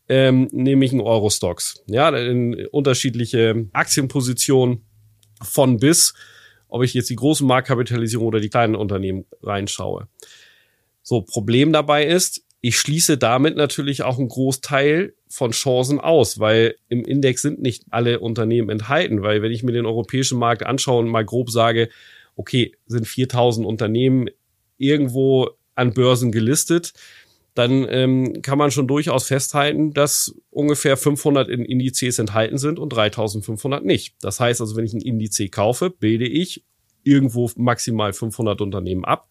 ähm, 0.09 0.47
nämlich 0.51 0.91
ein 0.91 1.01
Eurostox. 1.01 1.83
Ja, 1.87 2.09
in 2.09 2.65
unterschiedliche 2.67 3.67
Aktienpositionen 3.73 4.81
von 5.41 5.77
bis, 5.77 6.13
ob 6.67 6.83
ich 6.83 6.93
jetzt 6.93 7.09
die 7.09 7.15
großen 7.15 7.47
Marktkapitalisierung 7.47 8.27
oder 8.27 8.39
die 8.39 8.49
kleinen 8.49 8.75
Unternehmen 8.75 9.25
reinschaue. 9.41 10.07
So, 11.01 11.21
Problem 11.21 11.71
dabei 11.71 12.05
ist, 12.05 12.43
ich 12.61 12.77
schließe 12.77 13.17
damit 13.17 13.55
natürlich 13.55 14.03
auch 14.03 14.17
einen 14.19 14.27
Großteil 14.27 15.13
von 15.29 15.51
Chancen 15.51 15.99
aus, 15.99 16.39
weil 16.39 16.75
im 16.89 17.05
Index 17.05 17.41
sind 17.41 17.61
nicht 17.61 17.85
alle 17.89 18.19
Unternehmen 18.19 18.69
enthalten, 18.69 19.21
weil 19.21 19.41
wenn 19.41 19.51
ich 19.51 19.63
mir 19.63 19.71
den 19.71 19.85
europäischen 19.85 20.37
Markt 20.37 20.65
anschaue 20.65 20.99
und 20.99 21.07
mal 21.07 21.23
grob 21.23 21.49
sage, 21.51 21.89
okay, 22.35 22.75
sind 22.85 23.07
4000 23.07 23.65
Unternehmen 23.65 24.29
irgendwo 24.77 25.51
an 25.75 25.93
Börsen 25.93 26.31
gelistet, 26.31 26.93
dann 27.59 27.85
ähm, 27.89 28.41
kann 28.41 28.57
man 28.57 28.71
schon 28.71 28.87
durchaus 28.87 29.27
festhalten, 29.27 29.93
dass 29.93 30.33
ungefähr 30.49 30.95
500 30.95 31.49
in 31.49 31.65
Indizes 31.65 32.17
enthalten 32.17 32.57
sind 32.57 32.79
und 32.79 32.89
3500 32.89 33.83
nicht. 33.83 34.15
Das 34.21 34.39
heißt 34.39 34.61
also, 34.61 34.77
wenn 34.77 34.85
ich 34.85 34.93
ein 34.93 35.01
Indiz 35.01 35.37
kaufe, 35.51 35.89
bilde 35.89 36.25
ich 36.25 36.63
irgendwo 37.03 37.51
maximal 37.57 38.13
500 38.13 38.61
Unternehmen 38.61 39.03
ab, 39.03 39.27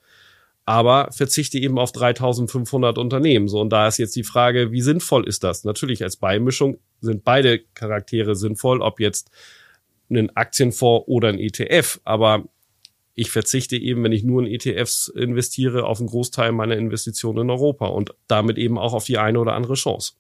aber 0.67 1.11
verzichte 1.11 1.59
eben 1.59 1.79
auf 1.79 1.91
3500 1.93 2.99
Unternehmen. 2.99 3.49
So, 3.49 3.63
und 3.63 3.71
da 3.71 3.89
ist 3.89 3.97
jetzt 3.97 4.15
die 4.15 4.25
Frage, 4.25 4.73
wie 4.73 4.83
sinnvoll 4.83 5.27
ist 5.27 5.43
das? 5.43 5.65
Natürlich 5.65 6.03
als 6.03 6.17
Beimischung 6.17 6.79
sind 7.01 7.25
beide 7.25 7.61
Charaktere 7.73 8.37
sinnvoll, 8.37 8.83
ob 8.83 9.01
jetzt 9.01 9.31
ein 10.11 10.37
Aktienfonds 10.37 11.09
oder 11.09 11.31
ein 11.31 11.39
ETF, 11.39 11.99
aber 12.05 12.45
ich 13.19 13.33
verzichte 13.33 13.77
eben, 13.77 14.05
wenn 14.05 14.13
ich 14.13 14.23
nur 14.23 14.45
in 14.45 14.47
ETFs 14.47 15.09
investiere, 15.09 15.85
auf 15.85 15.99
einen 15.99 16.09
Großteil 16.09 16.53
meiner 16.53 16.77
Investitionen 16.77 17.41
in 17.41 17.51
Europa 17.51 17.87
und 17.87 18.15
damit 18.29 18.59
eben 18.59 18.79
auch 18.79 18.95
auf 18.95 19.07
die 19.07 19.19
eine 19.19 19.41
oder 19.41 19.55
andere 19.55 19.75
Chance. 19.75 20.13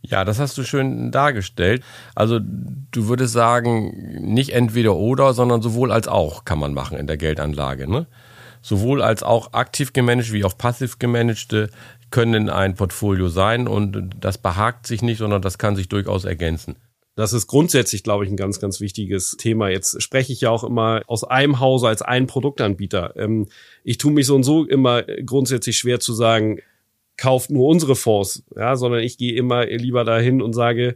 Ja, 0.00 0.24
das 0.24 0.38
hast 0.38 0.56
du 0.56 0.62
schön 0.62 1.10
dargestellt. 1.10 1.84
Also 2.14 2.40
du 2.40 3.08
würdest 3.08 3.34
sagen, 3.34 4.32
nicht 4.32 4.54
entweder 4.54 4.96
oder, 4.96 5.34
sondern 5.34 5.60
sowohl 5.60 5.92
als 5.92 6.08
auch 6.08 6.46
kann 6.46 6.58
man 6.58 6.72
machen 6.72 6.96
in 6.96 7.06
der 7.06 7.18
Geldanlage. 7.18 7.90
Ne? 7.90 8.06
Sowohl 8.62 9.02
als 9.02 9.22
auch 9.22 9.52
aktiv 9.52 9.92
gemanagt 9.92 10.32
wie 10.32 10.44
auch 10.44 10.56
passiv 10.56 10.98
gemanagte 10.98 11.68
können 12.10 12.48
ein 12.48 12.76
Portfolio 12.76 13.28
sein 13.28 13.68
und 13.68 14.10
das 14.18 14.38
behagt 14.38 14.86
sich 14.86 15.02
nicht, 15.02 15.18
sondern 15.18 15.42
das 15.42 15.58
kann 15.58 15.76
sich 15.76 15.90
durchaus 15.90 16.24
ergänzen. 16.24 16.76
Das 17.18 17.32
ist 17.32 17.48
grundsätzlich, 17.48 18.04
glaube 18.04 18.24
ich, 18.24 18.30
ein 18.30 18.36
ganz, 18.36 18.60
ganz 18.60 18.80
wichtiges 18.80 19.32
Thema. 19.36 19.70
Jetzt 19.70 20.00
spreche 20.00 20.32
ich 20.32 20.42
ja 20.42 20.50
auch 20.50 20.62
immer 20.62 21.02
aus 21.08 21.24
einem 21.24 21.58
Hause 21.58 21.88
als 21.88 22.00
ein 22.00 22.28
Produktanbieter. 22.28 23.14
Ähm, 23.16 23.48
ich 23.82 23.98
tue 23.98 24.12
mich 24.12 24.26
so 24.26 24.36
und 24.36 24.44
so 24.44 24.64
immer 24.64 25.02
grundsätzlich 25.02 25.76
schwer 25.76 25.98
zu 25.98 26.12
sagen, 26.12 26.60
kauft 27.16 27.50
nur 27.50 27.66
unsere 27.66 27.96
Fonds, 27.96 28.44
ja, 28.54 28.76
sondern 28.76 29.00
ich 29.00 29.18
gehe 29.18 29.34
immer 29.34 29.66
lieber 29.66 30.04
dahin 30.04 30.40
und 30.40 30.52
sage, 30.52 30.94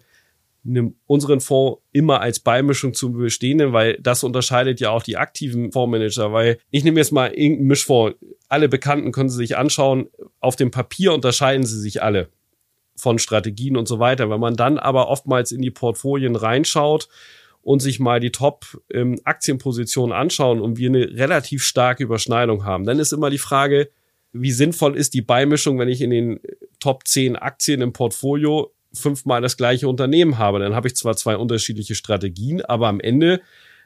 nimm 0.62 0.94
unseren 1.06 1.40
Fonds 1.40 1.82
immer 1.90 2.20
als 2.20 2.38
Beimischung 2.38 2.94
zum 2.94 3.14
bestehenden, 3.14 3.72
weil 3.72 3.98
das 4.00 4.22
unterscheidet 4.22 4.78
ja 4.78 4.90
auch 4.90 5.02
die 5.02 5.16
aktiven 5.16 5.72
Fondsmanager, 5.72 6.32
weil 6.32 6.58
ich 6.70 6.84
nehme 6.84 7.00
jetzt 7.00 7.10
mal 7.10 7.32
irgendeinen 7.32 7.66
Mischfonds. 7.66 8.16
Alle 8.48 8.68
Bekannten 8.68 9.10
können 9.10 9.28
Sie 9.28 9.38
sich 9.38 9.56
anschauen. 9.56 10.06
Auf 10.38 10.54
dem 10.54 10.70
Papier 10.70 11.14
unterscheiden 11.14 11.66
sie 11.66 11.80
sich 11.80 12.00
alle 12.00 12.28
von 12.96 13.18
Strategien 13.18 13.76
und 13.76 13.88
so 13.88 13.98
weiter. 13.98 14.30
Wenn 14.30 14.40
man 14.40 14.56
dann 14.56 14.78
aber 14.78 15.08
oftmals 15.08 15.52
in 15.52 15.62
die 15.62 15.70
Portfolien 15.70 16.36
reinschaut 16.36 17.08
und 17.62 17.80
sich 17.80 18.00
mal 18.00 18.20
die 18.20 18.32
Top-Aktienpositionen 18.32 20.14
ähm, 20.14 20.20
anschauen 20.20 20.60
und 20.60 20.78
wir 20.78 20.88
eine 20.88 21.08
relativ 21.16 21.64
starke 21.64 22.04
Überschneidung 22.04 22.64
haben, 22.64 22.84
dann 22.84 22.98
ist 22.98 23.12
immer 23.12 23.30
die 23.30 23.38
Frage, 23.38 23.90
wie 24.32 24.52
sinnvoll 24.52 24.96
ist 24.96 25.14
die 25.14 25.22
Beimischung, 25.22 25.78
wenn 25.78 25.88
ich 25.88 26.00
in 26.00 26.10
den 26.10 26.40
Top 26.80 27.06
10 27.06 27.36
Aktien 27.36 27.82
im 27.82 27.92
Portfolio 27.92 28.72
fünfmal 28.92 29.40
das 29.40 29.56
gleiche 29.56 29.88
Unternehmen 29.88 30.38
habe. 30.38 30.58
Dann 30.58 30.74
habe 30.74 30.88
ich 30.88 30.96
zwar 30.96 31.16
zwei 31.16 31.36
unterschiedliche 31.36 31.94
Strategien, 31.94 32.62
aber 32.62 32.88
am 32.88 33.00
Ende 33.00 33.40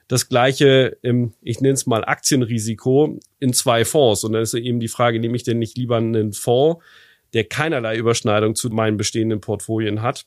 das 0.08 0.28
gleiche, 0.28 0.98
ich 1.42 1.60
nenne 1.60 1.74
es 1.74 1.86
mal 1.86 2.04
Aktienrisiko 2.04 3.18
in 3.40 3.52
zwei 3.52 3.84
Fonds. 3.84 4.22
Und 4.22 4.32
dann 4.32 4.42
ist 4.42 4.54
eben 4.54 4.78
die 4.78 4.88
Frage, 4.88 5.18
nehme 5.18 5.36
ich 5.36 5.42
denn 5.42 5.58
nicht 5.58 5.76
lieber 5.76 5.96
einen 5.96 6.32
Fonds, 6.32 6.82
der 7.36 7.44
keinerlei 7.44 7.96
Überschneidung 7.96 8.54
zu 8.54 8.70
meinen 8.70 8.96
bestehenden 8.96 9.40
Portfolien 9.40 10.02
hat 10.02 10.26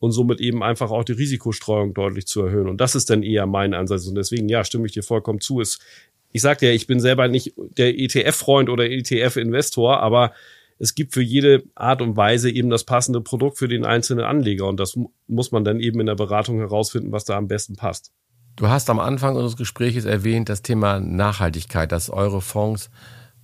und 0.00 0.12
somit 0.12 0.40
eben 0.40 0.62
einfach 0.62 0.90
auch 0.90 1.04
die 1.04 1.12
Risikostreuung 1.12 1.94
deutlich 1.94 2.26
zu 2.26 2.42
erhöhen. 2.42 2.68
Und 2.68 2.80
das 2.80 2.94
ist 2.94 3.08
dann 3.08 3.22
eher 3.22 3.46
mein 3.46 3.72
Ansatz. 3.72 4.06
Und 4.06 4.16
deswegen, 4.16 4.48
ja, 4.48 4.64
stimme 4.64 4.86
ich 4.86 4.92
dir 4.92 5.02
vollkommen 5.02 5.40
zu. 5.40 5.60
Es 5.60 5.78
ich 6.32 6.42
sagte 6.42 6.66
ja, 6.66 6.72
ich 6.72 6.86
bin 6.86 7.00
selber 7.00 7.28
nicht 7.28 7.54
der 7.56 7.98
ETF-Freund 7.98 8.68
oder 8.68 8.88
ETF-Investor, 8.88 10.00
aber 10.00 10.32
es 10.78 10.94
gibt 10.94 11.12
für 11.12 11.22
jede 11.22 11.64
Art 11.74 12.00
und 12.02 12.16
Weise 12.16 12.50
eben 12.50 12.70
das 12.70 12.84
passende 12.84 13.20
Produkt 13.20 13.58
für 13.58 13.68
den 13.68 13.84
einzelnen 13.84 14.24
Anleger. 14.24 14.66
Und 14.66 14.80
das 14.80 14.98
muss 15.26 15.52
man 15.52 15.64
dann 15.64 15.80
eben 15.80 16.00
in 16.00 16.06
der 16.06 16.14
Beratung 16.14 16.58
herausfinden, 16.58 17.12
was 17.12 17.24
da 17.24 17.36
am 17.36 17.48
besten 17.48 17.76
passt. 17.76 18.12
Du 18.56 18.68
hast 18.68 18.90
am 18.90 18.98
Anfang 18.98 19.36
unseres 19.36 19.56
Gesprächs 19.56 20.04
erwähnt, 20.04 20.48
das 20.48 20.62
Thema 20.62 21.00
Nachhaltigkeit, 21.00 21.92
dass 21.92 22.10
eure 22.10 22.40
Fonds 22.40 22.90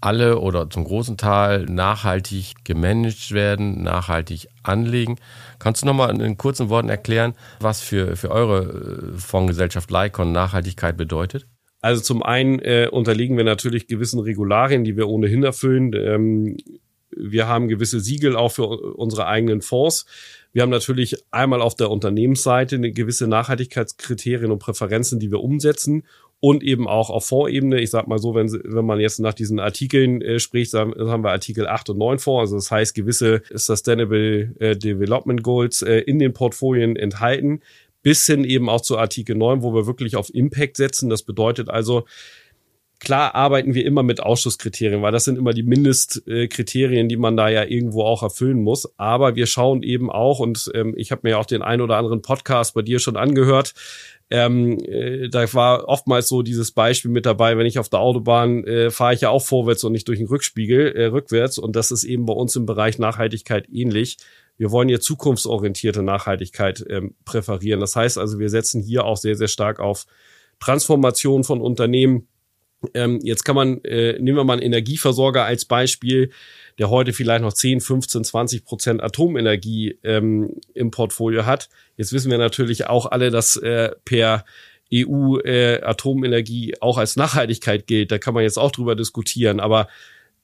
alle 0.00 0.38
oder 0.38 0.68
zum 0.70 0.84
großen 0.84 1.16
Teil 1.16 1.64
nachhaltig 1.64 2.64
gemanagt 2.64 3.32
werden, 3.32 3.82
nachhaltig 3.82 4.48
anlegen. 4.62 5.16
Kannst 5.58 5.82
du 5.82 5.86
nochmal 5.86 6.20
in 6.20 6.36
kurzen 6.36 6.68
Worten 6.68 6.88
erklären, 6.88 7.34
was 7.60 7.80
für, 7.80 8.16
für 8.16 8.30
eure 8.30 9.12
äh, 9.14 9.18
Fondsgesellschaft 9.18 9.90
Lycon 9.90 10.32
Nachhaltigkeit 10.32 10.96
bedeutet? 10.96 11.46
Also 11.80 12.02
zum 12.02 12.22
einen 12.22 12.58
äh, 12.60 12.88
unterliegen 12.90 13.36
wir 13.36 13.44
natürlich 13.44 13.86
gewissen 13.86 14.20
Regularien, 14.20 14.84
die 14.84 14.96
wir 14.96 15.08
ohnehin 15.08 15.44
erfüllen. 15.44 15.92
Ähm, 15.94 16.56
wir 17.10 17.48
haben 17.48 17.68
gewisse 17.68 18.00
Siegel 18.00 18.36
auch 18.36 18.50
für 18.50 18.66
unsere 18.96 19.26
eigenen 19.26 19.62
Fonds. 19.62 20.06
Wir 20.52 20.62
haben 20.62 20.70
natürlich 20.70 21.16
einmal 21.30 21.62
auf 21.62 21.74
der 21.74 21.90
Unternehmensseite 21.90 22.76
eine 22.76 22.92
gewisse 22.92 23.26
Nachhaltigkeitskriterien 23.26 24.50
und 24.50 24.58
Präferenzen, 24.58 25.18
die 25.18 25.30
wir 25.30 25.40
umsetzen 25.40 26.04
und 26.40 26.62
eben 26.62 26.86
auch 26.86 27.10
auf 27.10 27.26
Fondsebene. 27.26 27.80
Ich 27.80 27.90
sag 27.90 28.06
mal 28.06 28.18
so, 28.18 28.34
wenn, 28.34 28.48
wenn 28.52 28.84
man 28.84 29.00
jetzt 29.00 29.18
nach 29.20 29.34
diesen 29.34 29.58
Artikeln 29.58 30.20
äh, 30.20 30.38
spricht, 30.38 30.74
dann 30.74 30.94
haben 30.94 31.24
wir 31.24 31.30
Artikel 31.30 31.66
8 31.66 31.90
und 31.90 31.98
9 31.98 32.18
Fonds. 32.18 32.40
Also 32.40 32.56
das 32.56 32.70
heißt, 32.70 32.94
gewisse 32.94 33.42
Sustainable 33.52 34.54
äh, 34.58 34.76
Development 34.76 35.42
Goals 35.42 35.82
äh, 35.82 35.98
in 36.00 36.18
den 36.18 36.32
Portfolien 36.32 36.96
enthalten 36.96 37.60
bis 38.06 38.24
hin 38.24 38.44
eben 38.44 38.68
auch 38.68 38.82
zu 38.82 38.98
Artikel 38.98 39.34
9, 39.34 39.62
wo 39.62 39.74
wir 39.74 39.88
wirklich 39.88 40.14
auf 40.14 40.32
Impact 40.32 40.76
setzen. 40.76 41.10
Das 41.10 41.24
bedeutet 41.24 41.68
also, 41.68 42.04
klar 42.98 43.34
arbeiten 43.34 43.74
wir 43.74 43.84
immer 43.84 44.02
mit 44.02 44.20
Ausschusskriterien, 44.20 45.02
weil 45.02 45.12
das 45.12 45.24
sind 45.24 45.38
immer 45.38 45.52
die 45.52 45.62
Mindestkriterien, 45.62 47.08
die 47.08 47.16
man 47.16 47.36
da 47.36 47.48
ja 47.48 47.64
irgendwo 47.64 48.02
auch 48.02 48.22
erfüllen 48.22 48.62
muss. 48.62 48.90
Aber 48.98 49.36
wir 49.36 49.46
schauen 49.46 49.82
eben 49.82 50.10
auch, 50.10 50.38
und 50.40 50.70
ähm, 50.74 50.94
ich 50.96 51.12
habe 51.12 51.22
mir 51.24 51.38
auch 51.38 51.46
den 51.46 51.62
ein 51.62 51.80
oder 51.80 51.96
anderen 51.96 52.22
Podcast 52.22 52.74
bei 52.74 52.82
dir 52.82 52.98
schon 52.98 53.16
angehört, 53.16 53.74
ähm, 54.28 54.78
äh, 54.80 55.28
da 55.28 55.52
war 55.54 55.88
oftmals 55.88 56.28
so 56.28 56.42
dieses 56.42 56.72
Beispiel 56.72 57.10
mit 57.10 57.26
dabei, 57.26 57.56
wenn 57.58 57.66
ich 57.66 57.78
auf 57.78 57.88
der 57.88 58.00
Autobahn 58.00 58.64
äh, 58.64 58.90
fahre 58.90 59.14
ich 59.14 59.20
ja 59.20 59.30
auch 59.30 59.42
vorwärts 59.42 59.84
und 59.84 59.92
nicht 59.92 60.08
durch 60.08 60.18
den 60.18 60.26
Rückspiegel 60.26 60.96
äh, 60.96 61.06
rückwärts 61.06 61.58
und 61.58 61.76
das 61.76 61.92
ist 61.92 62.02
eben 62.02 62.26
bei 62.26 62.32
uns 62.32 62.56
im 62.56 62.66
Bereich 62.66 62.98
Nachhaltigkeit 62.98 63.68
ähnlich 63.68 64.16
wir 64.58 64.70
wollen 64.70 64.88
hier 64.88 65.00
zukunftsorientierte 65.00 66.02
Nachhaltigkeit 66.02 66.84
ähm, 66.88 67.14
präferieren. 67.24 67.80
Das 67.80 67.96
heißt 67.96 68.18
also, 68.18 68.38
wir 68.38 68.48
setzen 68.48 68.82
hier 68.82 69.04
auch 69.04 69.16
sehr, 69.16 69.36
sehr 69.36 69.48
stark 69.48 69.80
auf 69.80 70.06
Transformation 70.60 71.44
von 71.44 71.60
Unternehmen. 71.60 72.28
Ähm, 72.94 73.20
jetzt 73.22 73.44
kann 73.44 73.56
man, 73.56 73.82
äh, 73.84 74.18
nehmen 74.18 74.36
wir 74.36 74.44
mal 74.44 74.54
einen 74.54 74.62
Energieversorger 74.62 75.44
als 75.44 75.64
Beispiel, 75.64 76.30
der 76.78 76.90
heute 76.90 77.12
vielleicht 77.12 77.42
noch 77.42 77.52
10, 77.52 77.80
15, 77.80 78.24
20 78.24 78.64
Prozent 78.64 79.02
Atomenergie 79.02 79.98
ähm, 80.04 80.56
im 80.74 80.90
Portfolio 80.90 81.46
hat. 81.46 81.68
Jetzt 81.96 82.12
wissen 82.12 82.30
wir 82.30 82.38
natürlich 82.38 82.86
auch 82.86 83.06
alle, 83.06 83.30
dass 83.30 83.56
äh, 83.56 83.90
per 84.04 84.44
EU 84.92 85.38
äh, 85.38 85.80
Atomenergie 85.82 86.74
auch 86.80 86.98
als 86.98 87.16
Nachhaltigkeit 87.16 87.86
gilt. 87.86 88.12
Da 88.12 88.18
kann 88.18 88.34
man 88.34 88.42
jetzt 88.42 88.58
auch 88.58 88.70
drüber 88.70 88.94
diskutieren. 88.94 89.58
Aber 89.58 89.88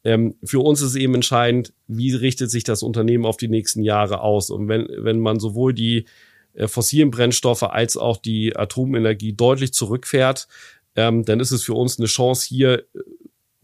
ähm, 0.05 0.35
für 0.43 0.61
uns 0.61 0.81
ist 0.81 0.97
eben 0.97 1.15
entscheidend, 1.15 1.73
wie 1.87 2.15
richtet 2.15 2.51
sich 2.51 2.65
das 2.65 2.83
Unternehmen 2.83 3.27
auf 3.27 3.37
die 3.37 3.49
nächsten 3.49 3.83
Jahre 3.83 4.21
aus. 4.21 4.51
Und 4.51 4.69
wenn, 4.69 4.89
wenn 4.91 5.21
man 5.21 5.39
sowohl 5.39 5.75
die 5.75 6.07
äh, 6.55 6.67
fossilen 6.67 7.11
Brennstoffe 7.11 7.63
als 7.63 7.97
auch 7.97 8.17
die 8.17 8.57
Atomenergie 8.57 9.33
deutlich 9.33 9.73
zurückfährt, 9.73 10.49
ähm, 10.97 11.25
dann 11.25 11.41
ist 11.41 11.51
es 11.51 11.63
für 11.63 11.75
uns 11.75 11.99
eine 11.99 12.07
Chance, 12.07 12.47
hier 12.49 12.81
äh, 12.81 12.85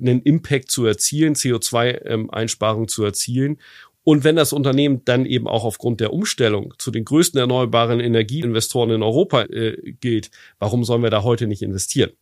einen 0.00 0.22
Impact 0.22 0.70
zu 0.70 0.86
erzielen, 0.86 1.34
CO2-Einsparungen 1.34 2.84
ähm, 2.84 2.88
zu 2.88 3.04
erzielen. 3.04 3.58
Und 4.04 4.24
wenn 4.24 4.36
das 4.36 4.52
Unternehmen 4.52 5.04
dann 5.04 5.26
eben 5.26 5.46
auch 5.46 5.64
aufgrund 5.64 6.00
der 6.00 6.12
Umstellung 6.12 6.72
zu 6.78 6.90
den 6.90 7.04
größten 7.04 7.38
erneuerbaren 7.38 8.00
Energieinvestoren 8.00 8.90
in 8.90 9.02
Europa 9.02 9.42
äh, 9.42 9.92
gilt, 10.00 10.30
warum 10.58 10.84
sollen 10.84 11.02
wir 11.02 11.10
da 11.10 11.24
heute 11.24 11.46
nicht 11.46 11.62
investieren? 11.62 12.12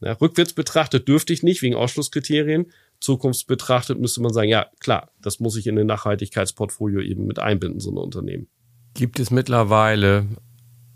Ja, 0.00 0.14
rückwärts 0.14 0.52
betrachtet 0.52 1.06
dürfte 1.06 1.32
ich 1.32 1.42
nicht 1.42 1.62
wegen 1.62 1.74
Ausschlusskriterien. 1.74 2.72
Zukunft 2.98 3.46
betrachtet, 3.46 4.00
müsste 4.00 4.22
man 4.22 4.32
sagen, 4.32 4.48
ja, 4.48 4.66
klar, 4.80 5.10
das 5.20 5.38
muss 5.38 5.56
ich 5.56 5.66
in 5.66 5.78
ein 5.78 5.86
Nachhaltigkeitsportfolio 5.86 7.00
eben 7.00 7.26
mit 7.26 7.38
einbinden, 7.38 7.80
so 7.80 7.90
ein 7.90 7.98
Unternehmen. 7.98 8.48
Gibt 8.94 9.20
es 9.20 9.30
mittlerweile 9.30 10.26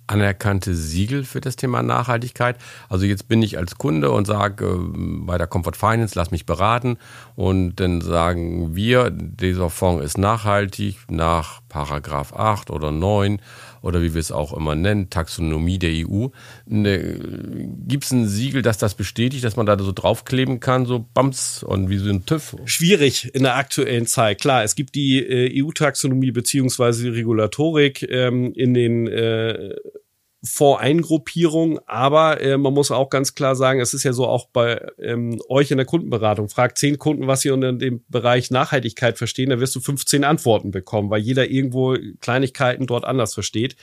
anerkannte 0.07 0.75
Siegel 0.75 1.25
für 1.25 1.41
das 1.41 1.57
Thema 1.57 1.83
Nachhaltigkeit. 1.83 2.57
Also 2.89 3.07
jetzt 3.07 3.29
bin 3.29 3.43
ich 3.43 3.59
als 3.59 3.77
Kunde 3.77 4.11
und 4.11 4.27
sage 4.27 4.65
äh, 4.65 4.79
bei 5.25 5.39
der 5.39 5.47
Comfort 5.47 5.77
Finance, 5.77 6.15
lass 6.17 6.31
mich 6.31 6.47
beraten 6.47 6.99
und 7.35 7.77
dann 7.77 8.01
sagen 8.01 8.75
wir, 8.77 9.11
dieser 9.11 9.71
Fonds 9.71 10.05
ist 10.05 10.19
nachhaltig 10.19 10.99
nach 11.09 11.61
Paragraph 11.69 12.33
8 12.33 12.71
oder 12.71 12.93
9 12.93 13.41
oder 13.87 14.03
wie 14.03 14.15
wir 14.15 14.21
es 14.21 14.33
auch 14.33 14.53
immer 14.53 14.75
nennen, 14.75 15.09
Taxonomie 15.11 15.79
der 15.79 15.91
EU. 15.93 16.29
Ne, 16.67 17.21
Gibt 17.87 18.05
es 18.05 18.11
ein 18.11 18.27
Siegel, 18.27 18.63
das 18.63 18.79
das 18.79 18.95
bestätigt, 18.95 19.45
dass 19.45 19.57
man 19.57 19.67
da 19.67 19.79
so 19.79 19.93
draufkleben 19.93 20.61
kann, 20.61 20.87
so 20.87 21.07
Bams 21.15 21.63
und 21.63 21.89
wie 21.89 21.99
so 21.99 22.11
ein 22.11 22.27
TÜV? 22.27 22.57
Schwierig 22.65 23.35
in 23.35 23.45
der 23.45 23.57
aktuellen 23.57 24.07
Zeit. 24.07 24.41
Klar, 24.41 24.65
es 24.65 24.75
gibt 24.75 24.95
die 24.95 25.19
äh, 25.19 25.63
EU-Taxonomie 25.63 26.33
beziehungsweise 26.33 27.05
die 27.05 27.11
Regulatorik 27.11 28.03
ähm, 28.11 28.53
in 28.55 28.75
den 28.75 29.07
äh, 29.07 29.75
Voreingruppierung, 30.47 31.81
aber 31.87 32.41
äh, 32.41 32.57
man 32.57 32.73
muss 32.73 32.91
auch 32.91 33.11
ganz 33.11 33.35
klar 33.35 33.57
sagen, 33.57 33.81
es 33.81 33.95
ist 33.95 34.05
ja 34.05 34.13
so 34.13 34.27
auch 34.27 34.47
bei 34.47 34.81
ähm, 34.99 35.41
euch 35.49 35.71
in 35.71 35.77
der 35.77 35.87
Kundenberatung. 35.87 36.49
Fragt 36.49 36.79
zehn 36.79 36.99
Kunden, 36.99 37.27
was 37.27 37.43
sie 37.43 37.51
unter 37.51 37.73
dem 37.73 38.05
Bereich 38.09 38.51
Nachhaltigkeit 38.51 39.19
verstehen, 39.19 39.51
dann 39.51 39.61
wirst 39.61 39.75
du 39.77 39.81
15 39.81 40.25
Antworten 40.25 40.71
bekommen, 40.71 41.11
weil 41.11 41.21
jeder 41.21 41.51
irgendwo 41.51 41.97
Kleinigkeiten 42.21 42.87
dort 42.87 43.05
anders 43.05 43.35
versteht. 43.35 43.77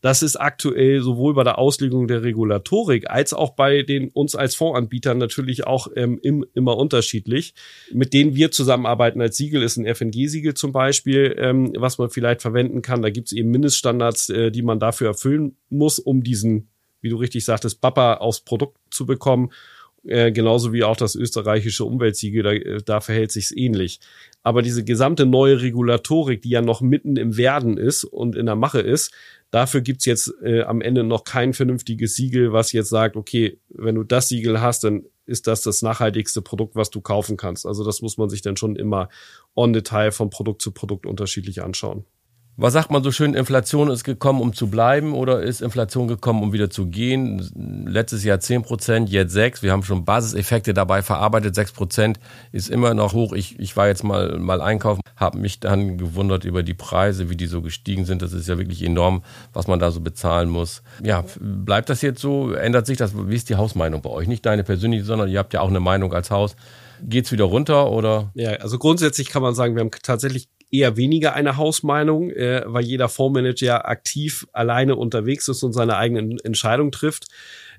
Das 0.00 0.22
ist 0.22 0.36
aktuell 0.36 1.00
sowohl 1.00 1.34
bei 1.34 1.44
der 1.44 1.58
Auslegung 1.58 2.08
der 2.08 2.22
Regulatorik 2.22 3.08
als 3.10 3.32
auch 3.32 3.50
bei 3.50 3.82
den 3.82 4.08
uns 4.10 4.34
als 4.34 4.54
Fondsanbietern 4.54 5.18
natürlich 5.18 5.66
auch 5.66 5.88
ähm, 5.96 6.18
im, 6.22 6.44
immer 6.54 6.76
unterschiedlich. 6.76 7.54
Mit 7.92 8.12
denen 8.12 8.34
wir 8.34 8.50
zusammenarbeiten 8.50 9.20
als 9.20 9.36
Siegel 9.36 9.62
ist 9.62 9.76
ein 9.76 9.86
FNG-Siegel 9.86 10.54
zum 10.54 10.72
Beispiel, 10.72 11.34
ähm, 11.38 11.72
was 11.76 11.98
man 11.98 12.10
vielleicht 12.10 12.42
verwenden 12.42 12.82
kann. 12.82 13.02
Da 13.02 13.10
gibt 13.10 13.28
es 13.28 13.32
eben 13.32 13.50
Mindeststandards, 13.50 14.30
äh, 14.30 14.50
die 14.50 14.62
man 14.62 14.80
dafür 14.80 15.08
erfüllen 15.08 15.56
muss, 15.70 15.98
um 15.98 16.22
diesen, 16.22 16.68
wie 17.00 17.08
du 17.08 17.16
richtig 17.16 17.44
sagtest, 17.44 17.80
Bapper 17.80 18.20
aufs 18.20 18.40
Produkt 18.40 18.78
zu 18.90 19.06
bekommen 19.06 19.50
äh, 20.06 20.30
genauso 20.30 20.72
wie 20.72 20.84
auch 20.84 20.96
das 20.96 21.14
österreichische 21.14 21.84
Umweltsiegel, 21.84 22.42
da, 22.42 22.52
äh, 22.52 22.82
da 22.84 23.00
verhält 23.00 23.32
sich's 23.32 23.50
ähnlich. 23.50 24.00
Aber 24.42 24.62
diese 24.62 24.84
gesamte 24.84 25.26
neue 25.26 25.60
Regulatorik, 25.60 26.42
die 26.42 26.50
ja 26.50 26.62
noch 26.62 26.80
mitten 26.80 27.16
im 27.16 27.36
Werden 27.36 27.76
ist 27.76 28.04
und 28.04 28.36
in 28.36 28.46
der 28.46 28.54
Mache 28.54 28.80
ist, 28.80 29.12
dafür 29.50 29.80
gibt's 29.80 30.04
jetzt 30.04 30.32
äh, 30.42 30.62
am 30.62 30.80
Ende 30.80 31.04
noch 31.04 31.24
kein 31.24 31.52
vernünftiges 31.52 32.16
Siegel, 32.16 32.52
was 32.52 32.72
jetzt 32.72 32.88
sagt, 32.88 33.16
okay, 33.16 33.58
wenn 33.68 33.94
du 33.94 34.04
das 34.04 34.28
Siegel 34.28 34.60
hast, 34.60 34.84
dann 34.84 35.04
ist 35.26 35.46
das 35.46 35.62
das 35.62 35.82
nachhaltigste 35.82 36.40
Produkt, 36.40 36.76
was 36.76 36.90
du 36.90 37.00
kaufen 37.00 37.36
kannst. 37.36 37.66
Also 37.66 37.84
das 37.84 38.00
muss 38.00 38.16
man 38.16 38.28
sich 38.28 38.42
dann 38.42 38.56
schon 38.56 38.76
immer 38.76 39.08
on 39.56 39.72
Detail 39.72 40.12
von 40.12 40.30
Produkt 40.30 40.62
zu 40.62 40.70
Produkt 40.70 41.04
unterschiedlich 41.06 41.62
anschauen. 41.62 42.04
Was 42.58 42.72
sagt 42.72 42.90
man 42.90 43.04
so 43.04 43.12
schön, 43.12 43.34
Inflation 43.34 43.90
ist 43.90 44.02
gekommen, 44.02 44.40
um 44.40 44.54
zu 44.54 44.68
bleiben 44.68 45.12
oder 45.12 45.42
ist 45.42 45.60
Inflation 45.60 46.08
gekommen, 46.08 46.42
um 46.42 46.54
wieder 46.54 46.70
zu 46.70 46.86
gehen? 46.86 47.84
Letztes 47.86 48.24
Jahr 48.24 48.40
10 48.40 48.62
Prozent, 48.62 49.10
jetzt 49.10 49.34
6. 49.34 49.62
Wir 49.62 49.72
haben 49.72 49.82
schon 49.82 50.06
Basiseffekte 50.06 50.72
dabei 50.72 51.02
verarbeitet. 51.02 51.54
6 51.54 51.72
Prozent 51.72 52.18
ist 52.52 52.70
immer 52.70 52.94
noch 52.94 53.12
hoch. 53.12 53.34
Ich, 53.34 53.58
ich 53.58 53.76
war 53.76 53.88
jetzt 53.88 54.04
mal, 54.04 54.38
mal 54.38 54.62
einkaufen, 54.62 55.02
habe 55.16 55.36
mich 55.38 55.60
dann 55.60 55.98
gewundert 55.98 56.46
über 56.46 56.62
die 56.62 56.72
Preise, 56.72 57.28
wie 57.28 57.36
die 57.36 57.46
so 57.46 57.60
gestiegen 57.60 58.06
sind. 58.06 58.22
Das 58.22 58.32
ist 58.32 58.48
ja 58.48 58.56
wirklich 58.56 58.82
enorm, 58.82 59.22
was 59.52 59.66
man 59.66 59.78
da 59.78 59.90
so 59.90 60.00
bezahlen 60.00 60.48
muss. 60.48 60.82
Ja, 61.04 61.26
bleibt 61.38 61.90
das 61.90 62.00
jetzt 62.00 62.22
so? 62.22 62.52
Ändert 62.52 62.86
sich 62.86 62.96
das? 62.96 63.12
Wie 63.14 63.34
ist 63.34 63.50
die 63.50 63.56
Hausmeinung 63.56 64.00
bei 64.00 64.08
euch? 64.08 64.28
Nicht 64.28 64.46
deine 64.46 64.64
persönliche, 64.64 65.04
sondern 65.04 65.28
ihr 65.28 65.40
habt 65.40 65.52
ja 65.52 65.60
auch 65.60 65.68
eine 65.68 65.80
Meinung 65.80 66.14
als 66.14 66.30
Haus. 66.30 66.56
Geht's 67.02 67.30
wieder 67.32 67.44
runter 67.44 67.90
oder? 67.90 68.30
Ja, 68.32 68.52
also 68.52 68.78
grundsätzlich 68.78 69.28
kann 69.28 69.42
man 69.42 69.54
sagen, 69.54 69.74
wir 69.74 69.80
haben 69.80 69.90
tatsächlich 70.02 70.48
eher 70.70 70.96
weniger 70.96 71.34
eine 71.34 71.56
Hausmeinung, 71.56 72.30
äh, 72.30 72.62
weil 72.66 72.84
jeder 72.84 73.08
Fondsmanager 73.08 73.88
aktiv 73.88 74.46
alleine 74.52 74.96
unterwegs 74.96 75.48
ist 75.48 75.62
und 75.62 75.72
seine 75.72 75.96
eigenen 75.96 76.38
Entscheidungen 76.40 76.92
trifft. 76.92 77.26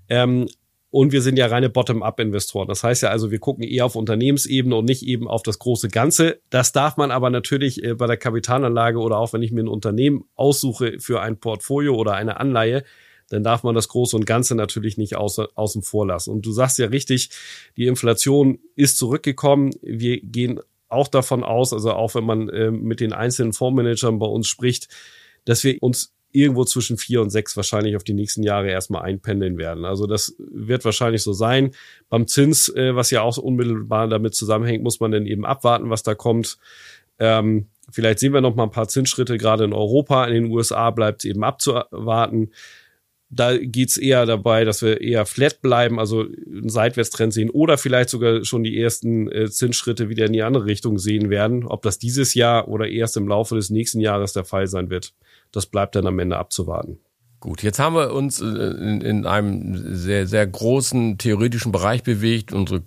Ähm, 0.10 0.48
und 0.90 1.12
wir 1.12 1.22
sind 1.22 1.38
ja 1.38 1.48
reine 1.48 1.70
Bottom-up-Investoren. 1.70 2.68
Das 2.68 2.84
heißt 2.84 3.04
ja 3.04 3.10
also, 3.10 3.30
wir 3.30 3.40
gucken 3.40 3.64
eher 3.64 3.86
auf 3.86 3.96
Unternehmensebene 3.96 4.76
und 4.76 4.86
nicht 4.86 5.04
eben 5.04 5.28
auf 5.28 5.44
das 5.44 5.60
große 5.60 5.90
Ganze. 5.90 6.40
Das 6.50 6.72
darf 6.72 6.96
man 6.96 7.12
aber 7.12 7.30
natürlich 7.30 7.84
äh, 7.84 7.96
bei 7.96 8.08
der 8.08 8.18
Kapitalanlage 8.18 9.00
oder 9.00 9.18
auch 9.18 9.34
wenn 9.34 9.44
ich 9.44 9.52
mir 9.52 9.64
ein 9.64 9.68
Unternehmen 9.68 10.24
aussuche 10.36 11.00
für 11.00 11.22
ein 11.22 11.40
Portfolio 11.40 11.96
oder 11.96 12.14
eine 12.14 12.40
Anleihe, 12.40 12.84
dann 13.30 13.44
darf 13.44 13.64
man 13.64 13.76
das 13.76 13.90
Große 13.90 14.16
und 14.16 14.26
Ganze 14.26 14.56
natürlich 14.56 14.98
nicht 14.98 15.18
außer, 15.18 15.50
außen 15.56 15.82
vor 15.82 16.08
lassen. 16.08 16.32
Und 16.32 16.46
du 16.46 16.54
sagst 16.54 16.80
ja 16.80 16.88
richtig, 16.88 17.32
die 17.76 17.88
Inflation 17.88 18.60
ist 18.76 18.98
zurückgekommen. 18.98 19.74
Wir 19.82 20.22
gehen 20.22 20.62
auch 20.90 21.08
davon 21.08 21.44
aus, 21.44 21.74
also 21.74 21.92
auch 21.94 22.16
wenn 22.16 22.24
man 22.24 22.50
äh, 22.50 22.72
mit 22.72 23.00
den 23.00 23.14
einzelnen 23.14 23.54
Fondsmanagern 23.54 24.20
bei 24.20 24.28
uns 24.28 24.48
spricht, 24.48 24.88
dass 25.46 25.64
wir 25.64 25.82
uns 25.82 26.14
irgendwo 26.32 26.66
zwischen 26.66 26.98
vier 26.98 27.22
und 27.22 27.30
sechs 27.30 27.56
wahrscheinlich 27.56 27.96
auf 27.96 28.04
die 28.04 28.14
nächsten 28.14 28.44
Jahre 28.44 28.70
erstmal 28.70 29.04
einpendeln 29.04 29.58
werden. 29.58 29.86
Also 29.86 30.08
das 30.08 30.36
wird 30.38 30.86
wahrscheinlich 30.86 31.24
so 31.24 31.34
sein. 31.34 31.72
Beim 32.10 32.28
Zins, 32.28 32.70
äh, 32.70 32.96
was 32.96 33.12
ja 33.12 33.22
auch 33.22 33.38
unmittelbar 33.38 34.08
damit 34.08 34.36
zusammenhängt, 34.36 34.84
muss 34.84 35.00
man 35.00 35.12
dann 35.12 35.26
eben 35.26 35.46
abwarten, 35.46 35.90
was 35.90 36.04
da 36.04 36.16
kommt. 36.16 36.58
Ähm, 37.20 37.68
vielleicht 37.90 38.20
sehen 38.20 38.34
wir 38.34 38.42
noch 38.42 38.56
mal 38.56 38.64
ein 38.64 38.72
paar 38.72 38.88
Zinsschritte 38.88 39.38
gerade 39.38 39.64
in 39.64 39.74
Europa. 39.74 40.26
In 40.26 40.34
den 40.34 40.52
USA 40.52 40.92
bleibt 40.92 41.22
es 41.22 41.26
eben 41.26 41.44
abzuwarten. 41.44 42.52
Da 43.30 43.58
geht's 43.58 43.98
eher 43.98 44.26
dabei, 44.26 44.64
dass 44.64 44.82
wir 44.82 45.02
eher 45.02 45.26
flat 45.26 45.62
bleiben, 45.62 46.00
also 46.00 46.22
einen 46.22 46.70
Seitwärtstrend 46.70 47.34
sehen 47.34 47.50
oder 47.50 47.78
vielleicht 47.78 48.10
sogar 48.10 48.46
schon 48.46 48.64
die 48.64 48.80
ersten 48.80 49.30
äh, 49.30 49.50
Zinsschritte 49.50 50.08
wieder 50.08 50.28
in 50.28 50.34
die 50.34 50.44
andere 50.44 50.66
Richtung 50.66 50.98
sehen 50.98 51.30
werden. 51.30 51.66
Ob 51.66 51.82
das 51.82 52.00
dieses 52.00 52.34
Jahr 52.36 52.70
oder 52.70 52.88
erst 52.88 53.18
im 53.18 53.28
Laufe 53.28 53.56
des 53.56 53.70
nächsten 53.70 54.00
Jahres 54.00 54.32
der 54.32 54.46
Fall 54.46 54.68
sein 54.68 54.90
wird, 54.90 55.14
das 55.52 55.66
bleibt 55.66 55.96
dann 55.96 56.08
am 56.08 56.20
Ende 56.20 56.38
abzuwarten. 56.38 57.00
Gut, 57.40 57.64
jetzt 57.64 57.80
haben 57.80 57.96
wir 57.96 58.14
uns 58.14 58.42
äh, 58.42 58.46
in, 58.46 59.02
in 59.02 59.26
einem 59.26 59.96
sehr, 59.96 60.26
sehr 60.26 60.48
großen 60.48 61.18
theoretischen 61.18 61.72
Bereich 61.72 62.04
bewegt. 62.04 62.54
Unsere 62.54 62.84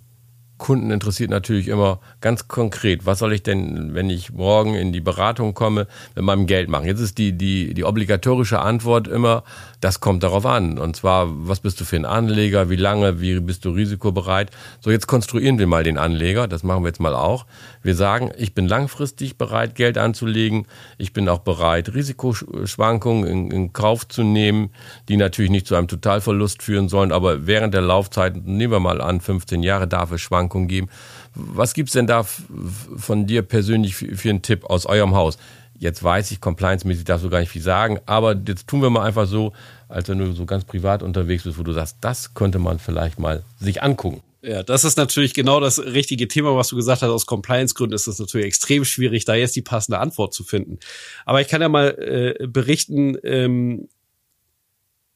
Kunden 0.61 0.91
interessiert 0.91 1.31
natürlich 1.31 1.67
immer 1.69 1.99
ganz 2.21 2.47
konkret, 2.47 3.07
was 3.07 3.17
soll 3.17 3.33
ich 3.33 3.41
denn, 3.41 3.95
wenn 3.95 4.11
ich 4.11 4.31
morgen 4.31 4.75
in 4.75 4.93
die 4.93 5.01
Beratung 5.01 5.55
komme, 5.55 5.87
mit 6.15 6.23
meinem 6.23 6.45
Geld 6.45 6.69
machen? 6.69 6.85
Jetzt 6.85 6.99
ist 6.99 7.17
die, 7.17 7.33
die, 7.33 7.73
die 7.73 7.83
obligatorische 7.83 8.59
Antwort 8.59 9.07
immer, 9.07 9.43
das 9.81 10.01
kommt 10.01 10.21
darauf 10.21 10.45
an. 10.45 10.77
Und 10.77 10.95
zwar, 10.95 11.27
was 11.29 11.61
bist 11.61 11.81
du 11.81 11.83
für 11.83 11.95
ein 11.95 12.05
Anleger, 12.05 12.69
wie 12.69 12.75
lange, 12.75 13.19
wie 13.19 13.39
bist 13.39 13.65
du 13.65 13.71
risikobereit? 13.71 14.51
So, 14.81 14.91
jetzt 14.91 15.07
konstruieren 15.07 15.57
wir 15.57 15.65
mal 15.65 15.83
den 15.83 15.97
Anleger, 15.97 16.47
das 16.47 16.61
machen 16.61 16.83
wir 16.83 16.89
jetzt 16.89 16.99
mal 16.99 17.15
auch. 17.15 17.47
Wir 17.81 17.95
sagen, 17.95 18.29
ich 18.37 18.53
bin 18.53 18.67
langfristig 18.67 19.39
bereit, 19.39 19.73
Geld 19.73 19.97
anzulegen. 19.97 20.67
Ich 20.99 21.11
bin 21.11 21.27
auch 21.27 21.39
bereit, 21.39 21.95
Risikoschwankungen 21.95 23.25
in, 23.25 23.49
in 23.49 23.73
Kauf 23.73 24.07
zu 24.07 24.21
nehmen, 24.23 24.69
die 25.09 25.17
natürlich 25.17 25.49
nicht 25.49 25.65
zu 25.65 25.73
einem 25.73 25.87
Totalverlust 25.87 26.61
führen 26.61 26.87
sollen, 26.87 27.11
aber 27.11 27.47
während 27.47 27.73
der 27.73 27.81
Laufzeit, 27.81 28.45
nehmen 28.45 28.71
wir 28.71 28.79
mal 28.79 29.01
an, 29.01 29.21
15 29.21 29.63
Jahre 29.63 29.87
darf 29.87 30.11
es 30.11 30.21
Schwankungen 30.21 30.50
Schwankungen 30.51 30.67
geben. 30.67 30.89
Was 31.33 31.73
gibt's 31.73 31.93
denn 31.93 32.07
da 32.07 32.23
von 32.23 33.25
dir 33.25 33.41
persönlich 33.41 33.95
für, 33.95 34.15
für 34.15 34.29
einen 34.29 34.41
Tipp 34.41 34.65
aus 34.65 34.85
eurem 34.85 35.15
Haus? 35.15 35.37
Jetzt 35.79 36.03
weiß 36.03 36.31
ich, 36.31 36.41
compliance-mäßig 36.41 37.05
darfst 37.05 37.25
du 37.25 37.29
gar 37.29 37.39
nicht 37.39 37.49
viel 37.49 37.61
sagen, 37.61 37.99
aber 38.05 38.35
jetzt 38.47 38.67
tun 38.67 38.81
wir 38.83 38.91
mal 38.91 39.03
einfach 39.03 39.25
so, 39.25 39.53
als 39.89 40.07
wenn 40.09 40.19
du 40.19 40.31
so 40.33 40.45
ganz 40.45 40.63
privat 40.63 41.01
unterwegs 41.01 41.43
bist, 41.43 41.57
wo 41.57 41.63
du 41.63 41.73
sagst, 41.73 41.97
das 42.01 42.35
könnte 42.35 42.59
man 42.59 42.77
vielleicht 42.77 43.17
mal 43.17 43.43
sich 43.59 43.81
angucken. 43.81 44.21
Ja, 44.43 44.63
das 44.63 44.83
ist 44.83 44.97
natürlich 44.97 45.33
genau 45.33 45.59
das 45.59 45.79
richtige 45.79 46.27
Thema, 46.27 46.55
was 46.55 46.69
du 46.69 46.75
gesagt 46.75 47.01
hast. 47.01 47.09
Aus 47.09 47.25
Compliance-Gründen 47.25 47.95
ist 47.95 48.07
es 48.07 48.19
natürlich 48.19 48.47
extrem 48.47 48.85
schwierig, 48.85 49.25
da 49.25 49.35
jetzt 49.35 49.55
die 49.55 49.61
passende 49.61 49.99
Antwort 49.99 50.33
zu 50.33 50.43
finden. 50.43 50.79
Aber 51.25 51.41
ich 51.41 51.47
kann 51.47 51.61
ja 51.61 51.69
mal 51.69 51.89
äh, 51.99 52.47
berichten, 52.47 53.17
ähm, 53.23 53.87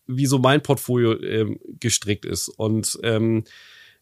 wie 0.08 0.28
so 0.28 0.38
mein 0.38 0.62
Portfolio 0.62 1.20
ähm, 1.22 1.60
gestrickt 1.80 2.26
ist. 2.26 2.50
Und 2.50 3.00
ähm, 3.02 3.46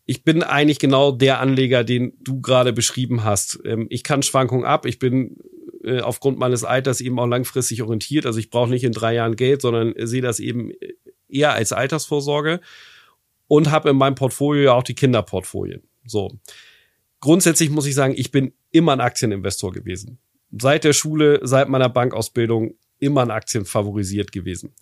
ich 0.05 0.23
bin 0.23 0.43
eigentlich 0.43 0.79
genau 0.79 1.11
der 1.11 1.39
Anleger, 1.39 1.83
den 1.83 2.13
du 2.21 2.41
gerade 2.41 2.73
beschrieben 2.73 3.23
hast. 3.23 3.59
Ähm, 3.65 3.87
ich 3.89 4.03
kann 4.03 4.23
Schwankungen 4.23 4.65
ab. 4.65 4.85
Ich 4.85 4.99
bin 4.99 5.37
äh, 5.83 6.01
aufgrund 6.01 6.37
meines 6.37 6.63
Alters 6.63 7.01
eben 7.01 7.19
auch 7.19 7.27
langfristig 7.27 7.81
orientiert. 7.81 8.25
Also 8.25 8.39
ich 8.39 8.49
brauche 8.49 8.69
nicht 8.69 8.83
in 8.83 8.91
drei 8.91 9.15
Jahren 9.15 9.35
Geld, 9.35 9.61
sondern 9.61 9.93
sehe 9.97 10.21
das 10.21 10.39
eben 10.39 10.71
eher 11.29 11.53
als 11.53 11.71
Altersvorsorge 11.71 12.59
und 13.47 13.71
habe 13.71 13.89
in 13.89 13.97
meinem 13.97 14.15
Portfolio 14.15 14.63
ja 14.63 14.73
auch 14.73 14.83
die 14.83 14.95
Kinderportfolien. 14.95 15.83
So. 16.05 16.31
Grundsätzlich 17.19 17.69
muss 17.69 17.85
ich 17.85 17.95
sagen, 17.95 18.13
ich 18.17 18.31
bin 18.31 18.53
immer 18.71 18.91
ein 18.91 19.01
Aktieninvestor 19.01 19.71
gewesen. 19.71 20.19
Seit 20.51 20.83
der 20.83 20.93
Schule, 20.93 21.39
seit 21.43 21.69
meiner 21.69 21.89
Bankausbildung 21.89 22.75
immer 22.99 23.21
ein 23.21 23.31
Aktien 23.31 23.65
favorisiert 23.65 24.31
gewesen. 24.31 24.73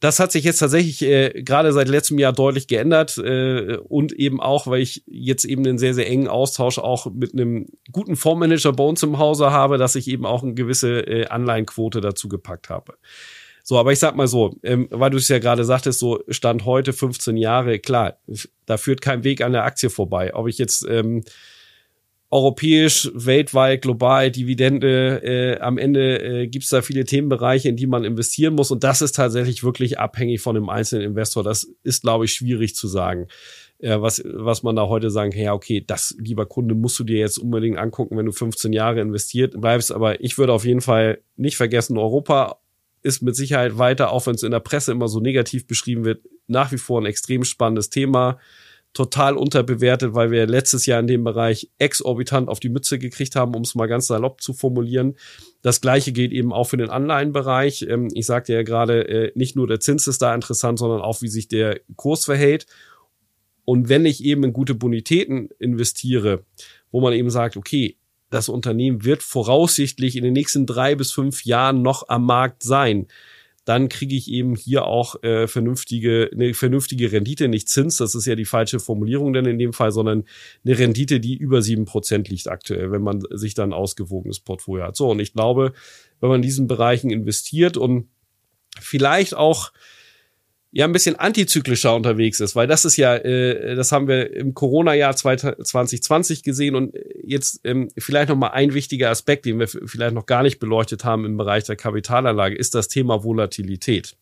Das 0.00 0.20
hat 0.20 0.30
sich 0.30 0.44
jetzt 0.44 0.58
tatsächlich 0.58 1.02
äh, 1.02 1.42
gerade 1.42 1.72
seit 1.72 1.88
letztem 1.88 2.18
Jahr 2.18 2.32
deutlich 2.32 2.68
geändert 2.68 3.18
äh, 3.18 3.78
und 3.78 4.12
eben 4.12 4.40
auch, 4.40 4.68
weil 4.68 4.80
ich 4.80 5.02
jetzt 5.06 5.44
eben 5.44 5.66
einen 5.66 5.78
sehr, 5.78 5.92
sehr 5.92 6.08
engen 6.08 6.28
Austausch 6.28 6.78
auch 6.78 7.10
mit 7.12 7.32
einem 7.32 7.66
guten 7.90 8.14
Fondsmanager 8.14 8.72
bei 8.72 8.84
uns 8.84 9.02
im 9.02 9.18
Hause 9.18 9.50
habe, 9.50 9.76
dass 9.76 9.96
ich 9.96 10.06
eben 10.06 10.24
auch 10.24 10.44
eine 10.44 10.54
gewisse 10.54 11.00
äh, 11.00 11.26
Anleihenquote 11.26 12.00
dazu 12.00 12.28
gepackt 12.28 12.70
habe. 12.70 12.94
So, 13.64 13.76
aber 13.76 13.92
ich 13.92 13.98
sag 13.98 14.16
mal 14.16 14.28
so, 14.28 14.56
ähm, 14.62 14.86
weil 14.90 15.10
du 15.10 15.18
es 15.18 15.28
ja 15.28 15.40
gerade 15.40 15.64
sagtest, 15.64 15.98
so 15.98 16.22
Stand 16.28 16.64
heute 16.64 16.92
15 16.92 17.36
Jahre, 17.36 17.80
klar, 17.80 18.18
da 18.66 18.76
führt 18.76 19.02
kein 19.02 19.24
Weg 19.24 19.42
an 19.42 19.52
der 19.52 19.64
Aktie 19.64 19.90
vorbei. 19.90 20.34
Ob 20.34 20.48
ich 20.48 20.58
jetzt 20.58 20.86
ähm, 20.88 21.22
europäisch, 22.30 23.10
weltweit, 23.14 23.82
global, 23.82 24.30
Dividende. 24.30 25.22
Äh, 25.22 25.60
am 25.60 25.78
Ende 25.78 26.42
äh, 26.42 26.46
gibt 26.46 26.64
es 26.64 26.70
da 26.70 26.82
viele 26.82 27.04
Themenbereiche, 27.04 27.68
in 27.68 27.76
die 27.76 27.86
man 27.86 28.04
investieren 28.04 28.54
muss. 28.54 28.70
Und 28.70 28.84
das 28.84 29.00
ist 29.00 29.12
tatsächlich 29.12 29.64
wirklich 29.64 29.98
abhängig 29.98 30.42
von 30.42 30.54
dem 30.54 30.68
einzelnen 30.68 31.06
Investor. 31.06 31.42
Das 31.42 31.66
ist, 31.84 32.02
glaube 32.02 32.26
ich, 32.26 32.34
schwierig 32.34 32.74
zu 32.74 32.86
sagen. 32.86 33.28
Äh, 33.78 34.00
was, 34.00 34.22
was 34.24 34.62
man 34.62 34.76
da 34.76 34.88
heute 34.88 35.10
sagen 35.10 35.32
ja, 35.32 35.54
okay, 35.54 35.82
das, 35.86 36.14
lieber 36.18 36.44
Kunde, 36.44 36.74
musst 36.74 36.98
du 36.98 37.04
dir 37.04 37.18
jetzt 37.18 37.38
unbedingt 37.38 37.78
angucken, 37.78 38.18
wenn 38.18 38.26
du 38.26 38.32
15 38.32 38.74
Jahre 38.74 39.00
investiert 39.00 39.58
bleibst. 39.58 39.90
Aber 39.90 40.20
ich 40.20 40.36
würde 40.36 40.52
auf 40.52 40.66
jeden 40.66 40.82
Fall 40.82 41.22
nicht 41.36 41.56
vergessen, 41.56 41.96
Europa 41.96 42.58
ist 43.02 43.22
mit 43.22 43.36
Sicherheit 43.36 43.78
weiter, 43.78 44.12
auch 44.12 44.26
wenn 44.26 44.34
es 44.34 44.42
in 44.42 44.50
der 44.50 44.60
Presse 44.60 44.92
immer 44.92 45.08
so 45.08 45.20
negativ 45.20 45.66
beschrieben 45.66 46.04
wird, 46.04 46.24
nach 46.46 46.72
wie 46.72 46.78
vor 46.78 47.00
ein 47.00 47.06
extrem 47.06 47.44
spannendes 47.44 47.88
Thema 47.88 48.38
total 48.92 49.36
unterbewertet, 49.36 50.14
weil 50.14 50.30
wir 50.30 50.46
letztes 50.46 50.86
Jahr 50.86 51.00
in 51.00 51.06
dem 51.06 51.24
Bereich 51.24 51.70
exorbitant 51.78 52.48
auf 52.48 52.58
die 52.58 52.68
Mütze 52.68 52.98
gekriegt 52.98 53.36
haben, 53.36 53.54
um 53.54 53.62
es 53.62 53.74
mal 53.74 53.86
ganz 53.86 54.06
salopp 54.06 54.40
zu 54.40 54.52
formulieren. 54.52 55.16
Das 55.62 55.80
gleiche 55.80 56.12
gilt 56.12 56.32
eben 56.32 56.52
auch 56.52 56.64
für 56.64 56.76
den 56.76 56.90
Anleihenbereich. 56.90 57.82
Ähm, 57.82 58.08
ich 58.14 58.26
sagte 58.26 58.52
ja 58.52 58.62
gerade, 58.62 59.08
äh, 59.08 59.32
nicht 59.34 59.56
nur 59.56 59.66
der 59.66 59.80
Zins 59.80 60.06
ist 60.06 60.22
da 60.22 60.34
interessant, 60.34 60.78
sondern 60.78 61.00
auch, 61.00 61.22
wie 61.22 61.28
sich 61.28 61.48
der 61.48 61.80
Kurs 61.96 62.24
verhält. 62.24 62.66
Und 63.64 63.88
wenn 63.88 64.06
ich 64.06 64.24
eben 64.24 64.44
in 64.44 64.52
gute 64.52 64.74
Bonitäten 64.74 65.50
investiere, 65.58 66.44
wo 66.90 67.00
man 67.00 67.12
eben 67.12 67.30
sagt, 67.30 67.56
okay, 67.56 67.96
das 68.30 68.48
Unternehmen 68.48 69.04
wird 69.04 69.22
voraussichtlich 69.22 70.16
in 70.16 70.24
den 70.24 70.32
nächsten 70.32 70.66
drei 70.66 70.94
bis 70.94 71.12
fünf 71.12 71.44
Jahren 71.44 71.82
noch 71.82 72.08
am 72.08 72.24
Markt 72.24 72.62
sein, 72.62 73.06
dann 73.68 73.90
kriege 73.90 74.16
ich 74.16 74.30
eben 74.30 74.56
hier 74.56 74.86
auch 74.86 75.22
äh, 75.22 75.46
vernünftige, 75.46 76.30
eine 76.32 76.54
vernünftige 76.54 77.12
Rendite, 77.12 77.48
nicht 77.48 77.68
Zins, 77.68 77.98
das 77.98 78.14
ist 78.14 78.24
ja 78.24 78.34
die 78.34 78.46
falsche 78.46 78.80
Formulierung 78.80 79.34
denn 79.34 79.44
in 79.44 79.58
dem 79.58 79.74
Fall, 79.74 79.92
sondern 79.92 80.24
eine 80.64 80.78
Rendite, 80.78 81.20
die 81.20 81.36
über 81.36 81.60
sieben 81.60 81.84
Prozent 81.84 82.30
liegt 82.30 82.48
aktuell, 82.48 82.90
wenn 82.92 83.02
man 83.02 83.20
sich 83.30 83.52
dann 83.52 83.74
ausgewogenes 83.74 84.40
Portfolio 84.40 84.86
hat. 84.86 84.96
So, 84.96 85.10
und 85.10 85.20
ich 85.20 85.34
glaube, 85.34 85.74
wenn 86.20 86.30
man 86.30 86.36
in 86.36 86.42
diesen 86.42 86.66
Bereichen 86.66 87.10
investiert 87.10 87.76
und 87.76 88.08
vielleicht 88.80 89.36
auch 89.36 89.70
ja 90.70 90.84
ein 90.84 90.92
bisschen 90.92 91.16
antizyklischer 91.16 91.94
unterwegs 91.94 92.40
ist, 92.40 92.54
weil 92.54 92.66
das 92.66 92.84
ist 92.84 92.96
ja, 92.96 93.16
äh, 93.16 93.74
das 93.74 93.90
haben 93.90 94.06
wir 94.06 94.34
im 94.34 94.54
Corona-Jahr 94.54 95.16
2020 95.16 96.42
gesehen 96.42 96.74
und 96.74 96.94
jetzt 97.22 97.60
ähm, 97.64 97.88
vielleicht 97.96 98.28
noch 98.28 98.36
mal 98.36 98.48
ein 98.48 98.74
wichtiger 98.74 99.10
Aspekt, 99.10 99.46
den 99.46 99.58
wir 99.58 99.68
vielleicht 99.68 100.14
noch 100.14 100.26
gar 100.26 100.42
nicht 100.42 100.58
beleuchtet 100.58 101.04
haben 101.04 101.24
im 101.24 101.36
Bereich 101.36 101.64
der 101.64 101.76
Kapitalanlage, 101.76 102.54
ist 102.54 102.74
das 102.74 102.88
Thema 102.88 103.24
Volatilität. 103.24 104.16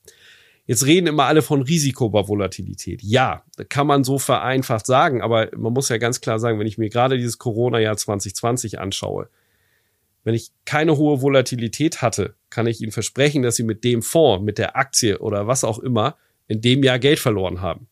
Jetzt 0.67 0.85
reden 0.87 1.07
immer 1.07 1.25
alle 1.25 1.43
von 1.43 1.63
Risiko 1.63 2.09
bei 2.11 2.27
Volatilität. 2.27 3.03
Ja, 3.03 3.45
kann 3.69 3.87
man 3.87 4.03
so 4.03 4.19
vereinfacht 4.19 4.87
sagen, 4.87 5.23
aber 5.23 5.49
man 5.57 5.73
muss 5.73 5.89
ja 5.89 5.97
ganz 5.97 6.21
klar 6.21 6.41
sagen, 6.41 6.59
wenn 6.59 6.67
ich 6.67 6.79
mir 6.79 6.91
gerade 6.91 7.17
dieses 7.17 7.39
Corona-Jahr 7.39 7.97
2020 7.97 8.81
anschaue, 8.81 9.29
wenn 10.25 10.35
ich 10.35 10.51
keine 10.65 10.97
hohe 10.97 11.23
Volatilität 11.23 12.03
hatte, 12.03 12.35
kann 12.51 12.67
ich 12.67 12.81
Ihnen 12.81 12.91
versprechen, 12.91 13.43
dass 13.43 13.55
Sie 13.55 13.63
mit 13.63 13.85
dem 13.85 14.03
Fonds, 14.03 14.45
mit 14.45 14.59
der 14.59 14.77
Aktie 14.77 15.21
oder 15.21 15.47
was 15.47 15.63
auch 15.63 15.79
immer 15.79 16.17
in 16.49 16.61
dem 16.61 16.83
Jahr 16.83 16.99
Geld 16.99 17.19
verloren 17.19 17.61
haben. 17.61 17.89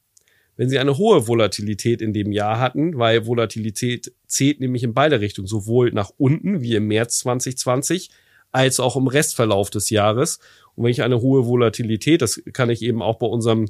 Wenn 0.56 0.68
Sie 0.68 0.78
eine 0.78 0.96
hohe 0.96 1.26
Volatilität 1.26 2.00
in 2.00 2.12
dem 2.12 2.30
Jahr 2.30 2.60
hatten, 2.60 2.96
weil 2.96 3.26
Volatilität 3.26 4.12
zählt 4.26 4.60
nämlich 4.60 4.84
in 4.84 4.94
beide 4.94 5.20
Richtungen, 5.20 5.48
sowohl 5.48 5.90
nach 5.90 6.10
unten 6.16 6.62
wie 6.62 6.76
im 6.76 6.86
März 6.86 7.18
2020 7.18 8.10
als 8.52 8.78
auch 8.78 8.94
im 8.96 9.08
Restverlauf 9.08 9.70
des 9.70 9.90
Jahres. 9.90 10.38
Und 10.76 10.84
wenn 10.84 10.92
ich 10.92 11.02
eine 11.02 11.20
hohe 11.20 11.46
Volatilität, 11.46 12.22
das 12.22 12.40
kann 12.52 12.70
ich 12.70 12.82
eben 12.82 13.02
auch 13.02 13.16
bei 13.16 13.26
unserem 13.26 13.66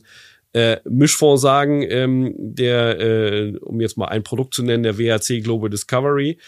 äh, 0.52 0.76
Mischfonds 0.84 1.40
sagen, 1.40 1.82
ähm, 1.88 2.34
der, 2.36 3.00
äh, 3.00 3.56
um 3.58 3.80
jetzt 3.80 3.96
mal 3.96 4.08
ein 4.08 4.22
Produkt 4.22 4.54
zu 4.54 4.62
nennen, 4.62 4.82
der 4.82 4.98
WAC 4.98 5.42
Global 5.42 5.70
Discovery, 5.70 6.38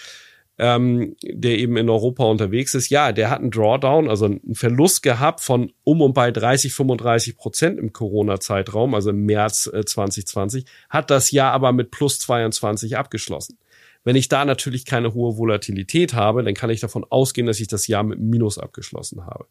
ähm, 0.59 1.17
der 1.23 1.59
eben 1.59 1.77
in 1.77 1.91
Europa 1.91 2.25
unterwegs 2.25 2.75
ist, 2.75 2.89
ja, 2.89 3.13
der 3.13 3.31
hat 3.31 3.41
einen 3.41 3.51
Drawdown, 3.51 4.09
also 4.09 4.25
einen 4.27 4.55
Verlust 4.55 5.03
gehabt 5.03 5.41
von 5.41 5.73
um 5.85 6.01
und 6.01 6.15
bei 6.15 6.31
30, 6.31 6.73
35 6.73 7.37
Prozent 7.37 7.79
im 7.79 7.93
Corona-Zeitraum, 7.93 8.95
also 8.95 9.11
im 9.11 9.25
März 9.25 9.71
äh, 9.73 9.85
2020, 9.85 10.65
hat 10.89 11.11
das 11.11 11.31
Jahr 11.31 11.53
aber 11.53 11.73
mit 11.73 11.91
plus 11.91 12.19
22 12.21 12.97
abgeschlossen. 12.97 13.59
Wenn 14.03 14.17
ich 14.17 14.29
da 14.29 14.45
natürlich 14.45 14.85
keine 14.85 15.15
hohe 15.15 15.37
Volatilität 15.37 16.15
habe, 16.15 16.45
dann 16.45 16.55
kann 16.55 16.71
ich 16.71 16.81
davon 16.81 17.05
ausgehen, 17.11 17.49
dass 17.49 17.59
ich 17.59 17.67
das 17.67 17.89
Jahr 17.89 18.05
mit 18.05 18.21
Minus 18.21 18.57
abgeschlossen 18.57 19.27
habe. 19.27 19.47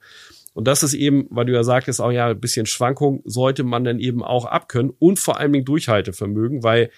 Und 0.54 0.66
das 0.70 0.82
ist 0.82 0.94
eben, 0.94 1.28
weil 1.30 1.46
du 1.46 1.52
ja 1.52 1.64
sagtest, 1.64 2.00
auch 2.00 2.12
ja, 2.12 2.30
ein 2.30 2.40
bisschen 2.40 2.66
Schwankung 2.66 3.22
sollte 3.26 3.64
man 3.64 3.84
dann 3.84 4.00
eben 4.00 4.24
auch 4.24 4.46
abkönnen 4.46 4.94
und 4.98 5.20
vor 5.20 5.38
allen 5.38 5.52
Dingen 5.52 5.66
Durchhaltevermögen, 5.66 6.64
weil 6.64 6.90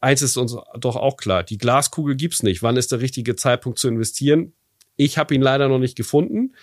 eins 0.00 0.22
ist 0.22 0.36
uns 0.36 0.56
doch 0.78 0.96
auch 0.96 1.16
klar, 1.16 1.44
die 1.44 1.58
Glaskugel 1.58 2.16
gibt's 2.16 2.42
nicht. 2.42 2.62
Wann 2.62 2.76
ist 2.76 2.92
der 2.92 3.00
richtige 3.00 3.36
Zeitpunkt 3.36 3.78
zu 3.78 3.88
investieren? 3.88 4.52
Ich 4.96 5.18
habe 5.18 5.34
ihn 5.34 5.42
leider 5.42 5.68
noch 5.68 5.78
nicht 5.78 5.96
gefunden. 5.96 6.54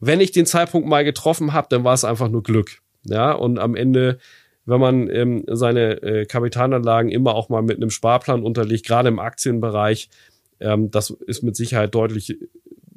Wenn 0.00 0.20
ich 0.20 0.32
den 0.32 0.46
Zeitpunkt 0.46 0.88
mal 0.88 1.04
getroffen 1.04 1.52
habe, 1.52 1.68
dann 1.70 1.84
war 1.84 1.94
es 1.94 2.04
einfach 2.04 2.28
nur 2.28 2.42
Glück. 2.42 2.78
Ja, 3.04 3.32
und 3.32 3.58
am 3.58 3.74
Ende, 3.74 4.18
wenn 4.64 4.80
man 4.80 5.08
ähm, 5.10 5.44
seine 5.48 6.02
äh, 6.02 6.26
Kapitalanlagen 6.26 7.10
immer 7.10 7.34
auch 7.34 7.48
mal 7.48 7.62
mit 7.62 7.76
einem 7.76 7.90
Sparplan 7.90 8.42
unterlegt, 8.42 8.86
gerade 8.86 9.08
im 9.08 9.18
Aktienbereich, 9.18 10.08
ähm, 10.60 10.90
das 10.90 11.10
ist 11.10 11.42
mit 11.42 11.56
Sicherheit 11.56 11.94
deutlich 11.94 12.38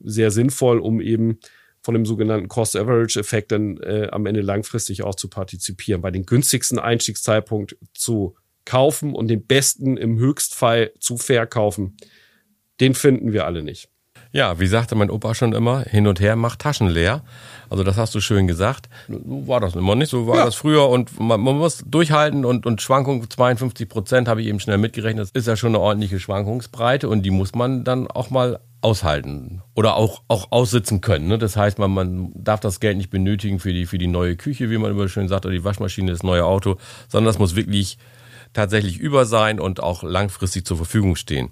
sehr 0.04 0.32
sinnvoll, 0.32 0.80
um 0.80 1.02
eben 1.02 1.40
von 1.82 1.94
dem 1.94 2.06
sogenannten 2.06 2.48
Cost-Average-Effekt 2.48 3.52
dann 3.52 3.78
äh, 3.78 4.10
am 4.12 4.26
Ende 4.26 4.42
langfristig 4.42 5.04
auch 5.04 5.16
zu 5.16 5.30
partizipieren, 5.30 6.02
bei 6.02 6.12
den 6.12 6.26
günstigsten 6.26 6.80
Einstiegszeitpunkt 6.80 7.78
zu 7.94 8.36
kaufen 8.68 9.16
und 9.16 9.30
den 9.30 9.46
besten 9.46 9.98
im 9.98 10.20
Höchstfall 10.20 10.92
zu 11.00 11.18
verkaufen, 11.18 11.98
den 12.80 12.94
finden 12.94 13.34
wir 13.34 13.46
alle 13.46 13.64
nicht. 13.64 13.90
Ja, 14.32 14.60
wie 14.60 14.68
sagte 14.68 14.96
mein 14.96 15.10
Opa 15.10 15.34
schon 15.34 15.54
immer, 15.54 15.84
hin 15.84 16.06
und 16.06 16.20
her 16.20 16.36
macht 16.36 16.60
Taschen 16.60 16.90
leer. 16.90 17.24
Also 17.70 17.84
das 17.84 17.98
hast 17.98 18.14
du 18.14 18.20
schön 18.20 18.46
gesagt. 18.46 18.90
So 19.08 19.48
war 19.48 19.62
das 19.62 19.76
immer 19.76 19.96
nicht, 19.96 20.10
so 20.10 20.28
war 20.28 20.38
ja. 20.38 20.46
das 20.46 20.56
früher 20.56 20.90
und 20.90 21.20
man, 21.20 21.40
man, 21.40 21.58
muss 21.58 21.84
durchhalten 21.86 22.46
und, 22.46 22.66
und 22.66 22.82
Schwankung 22.82 23.30
52 23.30 23.88
Prozent 23.88 24.28
habe 24.28 24.42
ich 24.42 24.48
eben 24.48 24.60
schnell 24.60 24.78
mitgerechnet. 24.78 25.24
Das 25.24 25.32
ist 25.32 25.48
ja 25.48 25.56
schon 25.56 25.70
eine 25.70 25.80
ordentliche 25.80 26.20
Schwankungsbreite 26.20 27.08
und 27.10 27.24
die 27.24 27.32
muss 27.32 27.56
man 27.56 27.84
dann 27.84 28.08
auch 28.08 28.30
mal 28.30 28.60
aushalten 28.82 29.62
oder 29.76 29.96
auch, 29.96 30.22
auch 30.28 30.52
aussitzen 30.52 31.02
können. 31.02 31.28
Ne? 31.28 31.38
Das 31.38 31.56
heißt, 31.56 31.80
man, 31.80 31.92
man 31.92 32.32
darf 32.36 32.60
das 32.60 32.80
Geld 32.80 32.98
nicht 32.98 33.10
benötigen 33.10 33.60
für 33.60 33.74
die, 33.74 33.86
für 33.86 33.98
die 33.98 34.08
neue 34.08 34.36
Küche, 34.36 34.70
wie 34.70 34.78
man 34.78 34.92
immer 34.92 35.10
schön 35.10 35.28
sagt, 35.28 35.46
oder 35.46 35.54
die 35.54 35.64
Waschmaschine, 35.64 36.12
das 36.12 36.24
neue 36.24 36.46
Auto, 36.46 36.78
sondern 37.08 37.26
das 37.26 37.40
muss 37.40 37.56
wirklich 37.56 37.98
tatsächlich 38.54 39.00
über 39.00 39.26
sein 39.26 39.60
und 39.60 39.82
auch 39.82 40.04
langfristig 40.04 40.66
zur 40.66 40.78
Verfügung 40.78 41.16
stehen. 41.16 41.50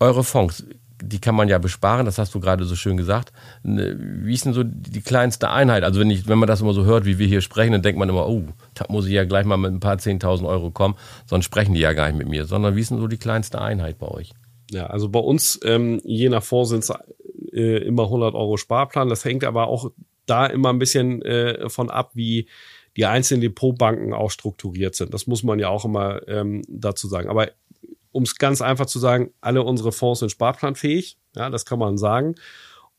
Eure 0.00 0.24
Fonds, 0.24 0.64
die 1.02 1.20
kann 1.20 1.34
man 1.34 1.48
ja 1.48 1.58
besparen, 1.58 2.06
das 2.06 2.18
hast 2.18 2.34
du 2.34 2.40
gerade 2.40 2.64
so 2.64 2.74
schön 2.74 2.96
gesagt. 2.96 3.32
Ne, 3.62 3.96
wie 3.98 4.34
ist 4.34 4.44
denn 4.44 4.52
so 4.52 4.62
die 4.64 5.00
kleinste 5.00 5.50
Einheit? 5.50 5.84
Also 5.84 6.00
wenn, 6.00 6.10
ich, 6.10 6.28
wenn 6.28 6.38
man 6.38 6.48
das 6.48 6.60
immer 6.60 6.72
so 6.72 6.84
hört, 6.84 7.04
wie 7.04 7.18
wir 7.18 7.26
hier 7.26 7.40
sprechen, 7.40 7.72
dann 7.72 7.82
denkt 7.82 7.98
man 7.98 8.08
immer, 8.08 8.28
oh, 8.28 8.44
da 8.74 8.86
muss 8.88 9.06
ich 9.06 9.12
ja 9.12 9.24
gleich 9.24 9.44
mal 9.44 9.56
mit 9.56 9.72
ein 9.72 9.80
paar 9.80 9.96
10.000 9.96 10.46
Euro 10.46 10.70
kommen, 10.70 10.96
sonst 11.26 11.44
sprechen 11.44 11.74
die 11.74 11.80
ja 11.80 11.92
gar 11.92 12.06
nicht 12.06 12.18
mit 12.18 12.28
mir. 12.28 12.46
Sondern 12.46 12.76
wie 12.76 12.80
ist 12.80 12.90
denn 12.90 12.98
so 12.98 13.06
die 13.06 13.18
kleinste 13.18 13.60
Einheit 13.60 13.98
bei 13.98 14.08
euch? 14.08 14.32
Ja, 14.70 14.86
also 14.88 15.08
bei 15.08 15.20
uns, 15.20 15.58
ähm, 15.64 16.00
je 16.04 16.28
nach 16.28 16.42
Fonds 16.42 16.70
sind 16.70 16.84
es 16.84 16.92
äh, 17.52 17.78
immer 17.78 18.04
100 18.04 18.34
Euro 18.34 18.56
Sparplan. 18.56 19.08
Das 19.08 19.24
hängt 19.24 19.44
aber 19.44 19.68
auch 19.68 19.90
da 20.26 20.46
immer 20.46 20.70
ein 20.70 20.78
bisschen 20.78 21.22
äh, 21.22 21.68
von 21.70 21.90
ab, 21.90 22.10
wie 22.14 22.48
die 22.98 23.06
einzelnen 23.06 23.42
Depotbanken 23.42 24.12
auch 24.12 24.32
strukturiert 24.32 24.96
sind. 24.96 25.14
Das 25.14 25.28
muss 25.28 25.44
man 25.44 25.60
ja 25.60 25.68
auch 25.68 25.84
immer 25.84 26.26
ähm, 26.26 26.62
dazu 26.68 27.06
sagen. 27.06 27.28
Aber 27.28 27.48
um 28.10 28.24
es 28.24 28.36
ganz 28.36 28.60
einfach 28.60 28.86
zu 28.86 28.98
sagen, 28.98 29.30
alle 29.40 29.62
unsere 29.62 29.92
Fonds 29.92 30.18
sind 30.18 30.30
sparplanfähig. 30.30 31.16
Ja, 31.36 31.48
das 31.48 31.64
kann 31.64 31.78
man 31.78 31.96
sagen. 31.96 32.34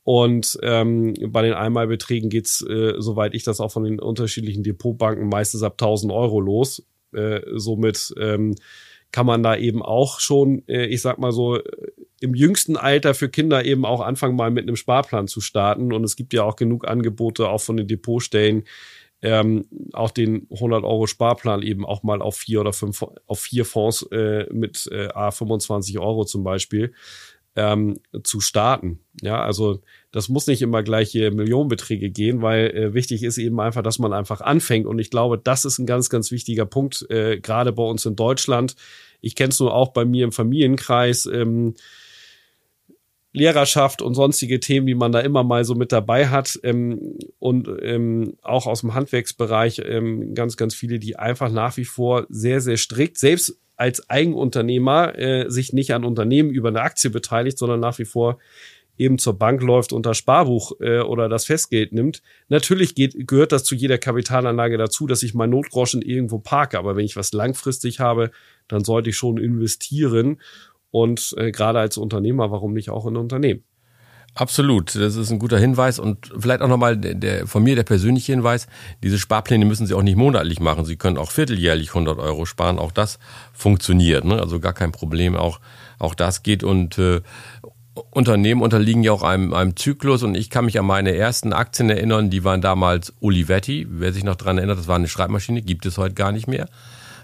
Und 0.03 0.57
ähm, 0.63 1.15
bei 1.27 1.41
den 1.41 1.53
Einmalbeträgen 1.53 2.29
geht's, 2.29 2.61
äh, 2.61 2.93
soweit 2.97 3.33
ich 3.35 3.43
das 3.43 3.59
auch 3.59 3.73
von 3.73 3.83
den 3.83 3.99
unterschiedlichen 3.99 4.63
Depotbanken, 4.63 5.27
meistens 5.27 5.63
ab 5.63 5.73
1000 5.73 6.13
Euro 6.13 6.39
los. 6.39 6.87
Äh, 7.11 7.41
somit 7.55 8.13
ähm, 8.17 8.55
kann 9.11 9.25
man 9.25 9.43
da 9.43 9.57
eben 9.57 9.81
auch 9.81 10.21
schon, 10.21 10.63
äh, 10.69 10.85
ich 10.85 11.01
sag 11.01 11.19
mal 11.19 11.33
so, 11.33 11.59
im 12.21 12.35
jüngsten 12.35 12.77
Alter 12.77 13.13
für 13.13 13.27
Kinder 13.27 13.65
eben 13.65 13.83
auch 13.83 13.99
anfangen, 13.99 14.37
mal 14.37 14.51
mit 14.51 14.63
einem 14.63 14.77
Sparplan 14.77 15.27
zu 15.27 15.41
starten. 15.41 15.91
Und 15.91 16.05
es 16.05 16.15
gibt 16.15 16.33
ja 16.33 16.43
auch 16.43 16.55
genug 16.55 16.87
Angebote 16.87 17.49
auch 17.49 17.61
von 17.61 17.75
den 17.75 17.87
Depotstellen, 17.87 18.63
ähm, 19.21 19.65
auch 19.93 20.11
den 20.11 20.47
100 20.51 20.83
Euro 20.83 21.07
Sparplan 21.07 21.61
eben 21.61 21.85
auch 21.85 22.03
mal 22.03 22.21
auf 22.21 22.37
vier 22.37 22.61
oder 22.61 22.73
fünf, 22.73 23.03
auf 23.25 23.39
vier 23.39 23.65
Fonds 23.65 24.03
äh, 24.11 24.45
mit 24.51 24.87
äh, 24.91 25.09
A 25.13 25.31
25 25.31 25.99
Euro 25.99 26.25
zum 26.25 26.43
Beispiel 26.43 26.93
ähm, 27.55 27.99
zu 28.23 28.39
starten. 28.39 28.99
Ja, 29.21 29.41
also 29.41 29.81
das 30.11 30.29
muss 30.29 30.47
nicht 30.47 30.61
immer 30.61 30.83
gleiche 30.83 31.31
Millionenbeträge 31.31 32.09
gehen, 32.09 32.41
weil 32.41 32.69
äh, 32.69 32.93
wichtig 32.93 33.23
ist 33.23 33.37
eben 33.37 33.59
einfach, 33.59 33.83
dass 33.83 33.99
man 33.99 34.13
einfach 34.13 34.39
anfängt. 34.39 34.85
Und 34.85 34.99
ich 34.99 35.09
glaube, 35.09 35.37
das 35.37 35.65
ist 35.65 35.79
ein 35.79 35.85
ganz, 35.85 36.09
ganz 36.09 36.31
wichtiger 36.31 36.65
Punkt, 36.65 37.05
äh, 37.09 37.39
gerade 37.39 37.73
bei 37.73 37.83
uns 37.83 38.05
in 38.05 38.15
Deutschland. 38.15 38.75
Ich 39.19 39.35
kenne 39.35 39.49
es 39.49 39.59
nur 39.59 39.73
auch 39.73 39.89
bei 39.89 40.05
mir 40.05 40.23
im 40.23 40.31
Familienkreis. 40.31 41.25
Ähm, 41.25 41.75
Lehrerschaft 43.31 44.01
und 44.01 44.15
sonstige 44.15 44.59
Themen, 44.59 44.87
die 44.87 44.95
man 44.95 45.11
da 45.11 45.19
immer 45.19 45.43
mal 45.43 45.63
so 45.63 45.75
mit 45.75 45.91
dabei 45.91 46.27
hat 46.27 46.59
ähm, 46.63 47.17
und 47.37 47.69
ähm, 47.81 48.33
auch 48.41 48.65
aus 48.65 48.81
dem 48.81 48.95
Handwerksbereich 48.95 49.81
ähm, 49.85 50.33
ganz, 50.33 50.57
ganz 50.57 50.73
viele, 50.73 50.99
die 50.99 51.17
einfach 51.17 51.51
nach 51.51 51.77
wie 51.77 51.85
vor 51.85 52.25
sehr, 52.29 52.59
sehr 52.59 52.77
strikt, 52.77 53.17
selbst 53.17 53.59
als 53.75 54.09
Eigenunternehmer, 54.09 55.17
äh, 55.17 55.49
sich 55.49 55.73
nicht 55.73 55.93
an 55.93 56.03
Unternehmen 56.03 56.49
über 56.49 56.69
eine 56.69 56.81
Aktie 56.81 57.09
beteiligt, 57.09 57.57
sondern 57.57 57.79
nach 57.79 57.99
wie 57.99 58.05
vor 58.05 58.39
eben 58.99 59.17
zur 59.17 59.39
Bank 59.39 59.61
läuft 59.61 59.93
und 59.93 60.05
das 60.05 60.17
Sparbuch 60.17 60.73
äh, 60.81 60.99
oder 60.99 61.29
das 61.29 61.45
Festgeld 61.45 61.93
nimmt. 61.93 62.21
Natürlich 62.49 62.93
geht, 62.93 63.27
gehört 63.27 63.53
das 63.53 63.63
zu 63.63 63.73
jeder 63.73 63.97
Kapitalanlage 63.97 64.77
dazu, 64.77 65.07
dass 65.07 65.23
ich 65.23 65.33
mein 65.33 65.51
Notgroschen 65.51 66.01
irgendwo 66.01 66.39
parke. 66.39 66.77
Aber 66.77 66.97
wenn 66.97 67.05
ich 67.05 67.15
was 67.15 67.31
langfristig 67.31 68.01
habe, 68.01 68.31
dann 68.67 68.83
sollte 68.83 69.11
ich 69.11 69.15
schon 69.15 69.37
investieren 69.37 70.41
und 70.91 71.33
äh, 71.37 71.51
gerade 71.51 71.79
als 71.79 71.97
Unternehmer, 71.97 72.51
warum 72.51 72.73
nicht 72.73 72.89
auch 72.89 73.05
in 73.05 73.17
Unternehmen? 73.17 73.63
Absolut, 74.35 74.95
das 74.95 75.15
ist 75.15 75.31
ein 75.31 75.39
guter 75.39 75.57
Hinweis 75.57 75.97
und 75.97 76.31
vielleicht 76.37 76.61
auch 76.61 76.67
nochmal 76.67 76.95
der, 76.95 77.15
der, 77.15 77.47
von 77.47 77.63
mir 77.63 77.75
der 77.75 77.83
persönliche 77.83 78.31
Hinweis, 78.31 78.67
diese 79.03 79.17
Sparpläne 79.17 79.65
müssen 79.65 79.87
Sie 79.87 79.95
auch 79.95 80.03
nicht 80.03 80.17
monatlich 80.17 80.59
machen, 80.59 80.85
Sie 80.85 80.97
können 80.97 81.17
auch 81.17 81.31
vierteljährlich 81.31 81.89
100 81.89 82.19
Euro 82.19 82.45
sparen, 82.45 82.77
auch 82.77 82.91
das 82.91 83.17
funktioniert, 83.53 84.25
ne? 84.25 84.39
also 84.39 84.59
gar 84.59 84.73
kein 84.73 84.91
Problem, 84.91 85.35
auch, 85.35 85.59
auch 85.97 86.13
das 86.13 86.43
geht. 86.43 86.63
Und 86.63 86.99
äh, 86.99 87.21
Unternehmen 88.11 88.61
unterliegen 88.61 89.03
ja 89.03 89.11
auch 89.11 89.23
einem, 89.23 89.53
einem 89.53 89.75
Zyklus. 89.75 90.23
Und 90.23 90.35
ich 90.35 90.49
kann 90.49 90.65
mich 90.65 90.79
an 90.79 90.85
meine 90.85 91.15
ersten 91.15 91.53
Aktien 91.53 91.89
erinnern, 91.89 92.29
die 92.29 92.43
waren 92.43 92.61
damals 92.61 93.13
Olivetti, 93.19 93.87
wer 93.89 94.13
sich 94.13 94.23
noch 94.23 94.35
dran 94.35 94.57
erinnert, 94.57 94.79
das 94.79 94.87
war 94.87 94.95
eine 94.95 95.07
Schreibmaschine, 95.07 95.61
gibt 95.61 95.85
es 95.85 95.97
heute 95.97 96.15
gar 96.15 96.31
nicht 96.31 96.47
mehr. 96.47 96.69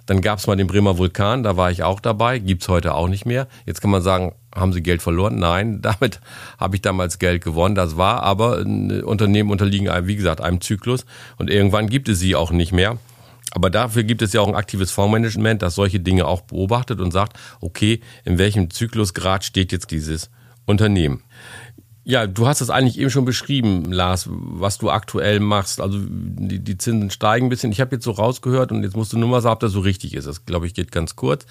Dann 0.06 0.22
gab 0.22 0.40
es 0.40 0.48
mal 0.48 0.56
den 0.56 0.68
Bremer 0.68 0.98
Vulkan, 0.98 1.44
da 1.44 1.58
war 1.58 1.72
ich 1.72 1.84
auch 1.84 2.00
dabei, 2.00 2.40
gibt's 2.40 2.68
heute 2.68 2.94
auch 2.94 3.08
nicht 3.08 3.26
mehr. 3.26 3.48
Jetzt 3.66 3.82
kann 3.82 3.90
man 3.92 4.02
sagen, 4.02 4.34
haben 4.54 4.72
sie 4.72 4.84
Geld 4.84 5.02
verloren? 5.02 5.38
Nein, 5.40 5.82
damit 5.82 6.20
habe 6.58 6.76
ich 6.76 6.82
damals 6.82 7.20
Geld 7.20 7.44
gewonnen. 7.44 7.76
Das 7.76 7.98
war 7.98 8.24
aber 8.24 8.60
Unternehmen 8.60 9.52
unterliegen 9.52 9.90
wie 10.08 10.16
gesagt, 10.16 10.42
einem 10.42 10.62
Zyklus 10.62 11.06
und 11.38 11.50
irgendwann 11.50 11.90
gibt 11.90 12.10
es 12.10 12.20
sie 12.20 12.36
auch 12.36 12.52
nicht 12.52 12.72
mehr. 12.72 12.98
Aber 13.52 13.70
dafür 13.70 14.04
gibt 14.04 14.22
es 14.22 14.34
ja 14.34 14.42
auch 14.42 14.50
ein 14.50 14.56
aktives 14.56 14.92
Fondsmanagement, 14.92 15.62
das 15.62 15.76
solche 15.76 16.00
Dinge 16.02 16.26
auch 16.26 16.42
beobachtet 16.42 17.00
und 17.00 17.12
sagt, 17.12 17.38
okay, 17.62 18.02
in 18.26 18.38
welchem 18.38 18.70
Zyklusgrad 18.70 19.46
steht 19.46 19.72
jetzt 19.72 19.92
dieses 19.92 20.30
Unternehmen? 20.66 21.24
Ja, 22.08 22.28
du 22.28 22.46
hast 22.46 22.62
es 22.62 22.70
eigentlich 22.70 23.00
eben 23.00 23.10
schon 23.10 23.26
beschrieben, 23.26 23.92
Lars, 23.92 24.28
was 24.30 24.78
du 24.78 24.92
aktuell 24.92 25.40
machst. 25.40 25.82
Also 25.82 25.98
die, 26.00 26.60
die 26.60 26.78
Zinsen 26.78 27.10
steigen 27.10 27.48
ein 27.48 27.50
bisschen. 27.50 27.72
Ich 27.72 27.82
habe 27.82 27.96
jetzt 27.96 28.04
so 28.06 28.12
rausgehört 28.12 28.72
und 28.72 28.84
jetzt 28.84 28.96
musst 28.96 29.12
du 29.12 29.18
nur 29.18 29.28
mal 29.28 29.42
sagen, 29.42 29.54
ob 29.54 29.60
das 29.62 29.72
so 29.72 29.80
richtig 29.80 30.14
ist. 30.14 30.28
Das, 30.28 30.46
glaube 30.46 30.68
ich, 30.68 30.76
geht 30.76 30.92
ganz 30.92 31.16
kurz. 31.16 31.48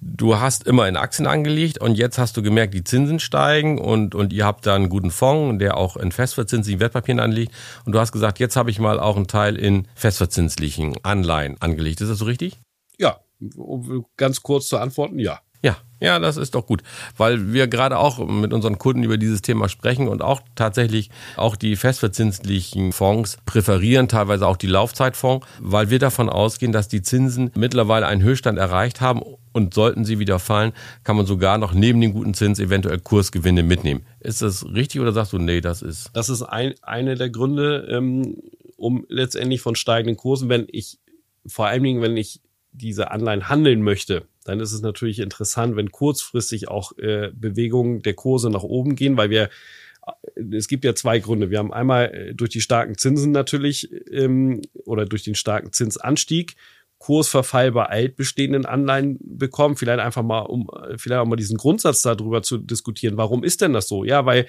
Du 0.00 0.40
hast 0.40 0.66
immer 0.66 0.88
in 0.88 0.96
Aktien 0.96 1.26
angelegt 1.26 1.82
und 1.82 1.96
jetzt 1.96 2.18
hast 2.18 2.34
du 2.38 2.42
gemerkt, 2.42 2.72
die 2.72 2.82
Zinsen 2.82 3.20
steigen 3.20 3.78
und, 3.78 4.14
und 4.14 4.32
ihr 4.32 4.46
habt 4.46 4.64
da 4.64 4.74
einen 4.74 4.88
guten 4.88 5.10
Fonds, 5.10 5.58
der 5.58 5.76
auch 5.76 5.98
in 5.98 6.12
festverzinslichen 6.12 6.80
Wertpapieren 6.80 7.20
anliegt. 7.20 7.52
Und 7.84 7.92
du 7.92 8.00
hast 8.00 8.12
gesagt, 8.12 8.38
jetzt 8.38 8.56
habe 8.56 8.70
ich 8.70 8.78
mal 8.78 8.98
auch 8.98 9.16
einen 9.16 9.26
Teil 9.26 9.54
in 9.54 9.86
festverzinslichen 9.94 10.96
Anleihen 11.02 11.60
angelegt. 11.60 12.00
Ist 12.00 12.08
das 12.08 12.18
so 12.18 12.24
richtig? 12.24 12.58
Ja, 12.96 13.20
um 13.54 14.06
ganz 14.16 14.42
kurz 14.42 14.66
zu 14.66 14.78
antworten, 14.78 15.18
ja. 15.18 15.40
Ja, 15.62 15.76
ja, 16.00 16.18
das 16.18 16.38
ist 16.38 16.54
doch 16.54 16.64
gut, 16.64 16.82
weil 17.18 17.52
wir 17.52 17.68
gerade 17.68 17.98
auch 17.98 18.26
mit 18.26 18.54
unseren 18.54 18.78
Kunden 18.78 19.02
über 19.02 19.18
dieses 19.18 19.42
Thema 19.42 19.68
sprechen 19.68 20.08
und 20.08 20.22
auch 20.22 20.40
tatsächlich 20.54 21.10
auch 21.36 21.56
die 21.56 21.76
festverzinslichen 21.76 22.92
Fonds 22.92 23.36
präferieren, 23.44 24.08
teilweise 24.08 24.46
auch 24.46 24.56
die 24.56 24.66
Laufzeitfonds, 24.66 25.46
weil 25.60 25.90
wir 25.90 25.98
davon 25.98 26.30
ausgehen, 26.30 26.72
dass 26.72 26.88
die 26.88 27.02
Zinsen 27.02 27.50
mittlerweile 27.54 28.06
einen 28.06 28.22
Höchststand 28.22 28.58
erreicht 28.58 29.02
haben 29.02 29.20
und 29.52 29.74
sollten 29.74 30.06
sie 30.06 30.18
wieder 30.18 30.38
fallen, 30.38 30.72
kann 31.04 31.16
man 31.16 31.26
sogar 31.26 31.58
noch 31.58 31.74
neben 31.74 32.00
dem 32.00 32.14
guten 32.14 32.32
Zins 32.32 32.58
eventuell 32.58 32.98
Kursgewinne 32.98 33.62
mitnehmen. 33.62 34.06
Ist 34.20 34.40
das 34.40 34.64
richtig 34.64 35.02
oder 35.02 35.12
sagst 35.12 35.34
du, 35.34 35.38
nee, 35.38 35.60
das 35.60 35.82
ist? 35.82 36.08
Das 36.14 36.30
ist 36.30 36.42
ein, 36.42 36.74
eine 36.80 37.16
der 37.16 37.28
Gründe, 37.28 37.86
ähm, 37.90 38.36
um 38.76 39.04
letztendlich 39.10 39.60
von 39.60 39.76
steigenden 39.76 40.16
Kursen, 40.16 40.48
wenn 40.48 40.66
ich 40.70 40.98
vor 41.46 41.66
allen 41.66 41.82
Dingen, 41.82 42.00
wenn 42.00 42.16
ich 42.16 42.40
diese 42.72 43.10
Anleihen 43.10 43.48
handeln 43.48 43.82
möchte, 43.82 44.26
dann 44.44 44.60
ist 44.60 44.72
es 44.72 44.80
natürlich 44.80 45.18
interessant, 45.18 45.76
wenn 45.76 45.90
kurzfristig 45.90 46.68
auch 46.68 46.96
äh, 46.98 47.30
Bewegungen 47.34 48.02
der 48.02 48.14
Kurse 48.14 48.50
nach 48.50 48.62
oben 48.62 48.96
gehen, 48.96 49.16
weil 49.16 49.30
wir 49.30 49.44
äh, 49.44 50.56
es 50.56 50.68
gibt 50.68 50.84
ja 50.84 50.94
zwei 50.94 51.18
Gründe. 51.18 51.50
Wir 51.50 51.58
haben 51.58 51.72
einmal 51.72 52.14
äh, 52.14 52.34
durch 52.34 52.50
die 52.50 52.60
starken 52.60 52.96
Zinsen 52.96 53.32
natürlich 53.32 53.90
ähm, 54.10 54.62
oder 54.84 55.04
durch 55.06 55.24
den 55.24 55.34
starken 55.34 55.72
Zinsanstieg 55.72 56.56
Kursverfall 56.98 57.72
bei 57.72 57.86
altbestehenden 57.86 58.66
Anleihen 58.66 59.18
bekommen. 59.22 59.76
Vielleicht 59.76 60.00
einfach 60.00 60.22
mal, 60.22 60.40
um 60.40 60.68
vielleicht 60.96 61.20
auch 61.20 61.26
mal 61.26 61.36
diesen 61.36 61.56
Grundsatz 61.56 62.02
darüber 62.02 62.42
zu 62.42 62.58
diskutieren. 62.58 63.16
Warum 63.16 63.42
ist 63.42 63.62
denn 63.62 63.72
das 63.72 63.88
so? 63.88 64.04
Ja, 64.04 64.26
weil 64.26 64.46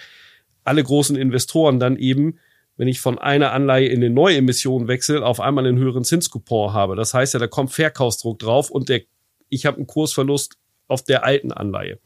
alle 0.65 0.83
großen 0.83 1.15
Investoren 1.15 1.79
dann 1.79 1.95
eben 1.95 2.39
wenn 2.77 2.87
ich 2.87 2.99
von 2.99 3.19
einer 3.19 3.51
Anleihe 3.51 3.87
in 3.87 3.97
eine 3.97 4.09
neue 4.09 4.37
Emission 4.37 4.87
wechsle, 4.87 5.25
auf 5.25 5.39
einmal 5.39 5.67
einen 5.67 5.77
höheren 5.77 6.03
Zinskupon 6.03 6.73
habe. 6.73 6.95
Das 6.95 7.13
heißt 7.13 7.33
ja, 7.33 7.39
da 7.39 7.47
kommt 7.47 7.71
Verkaufsdruck 7.71 8.39
drauf 8.39 8.69
und 8.71 8.89
der, 8.89 9.01
ich 9.49 9.65
habe 9.65 9.77
einen 9.77 9.87
Kursverlust 9.87 10.57
auf 10.87 11.03
der 11.03 11.25
alten 11.25 11.51
Anleihe. 11.51 11.99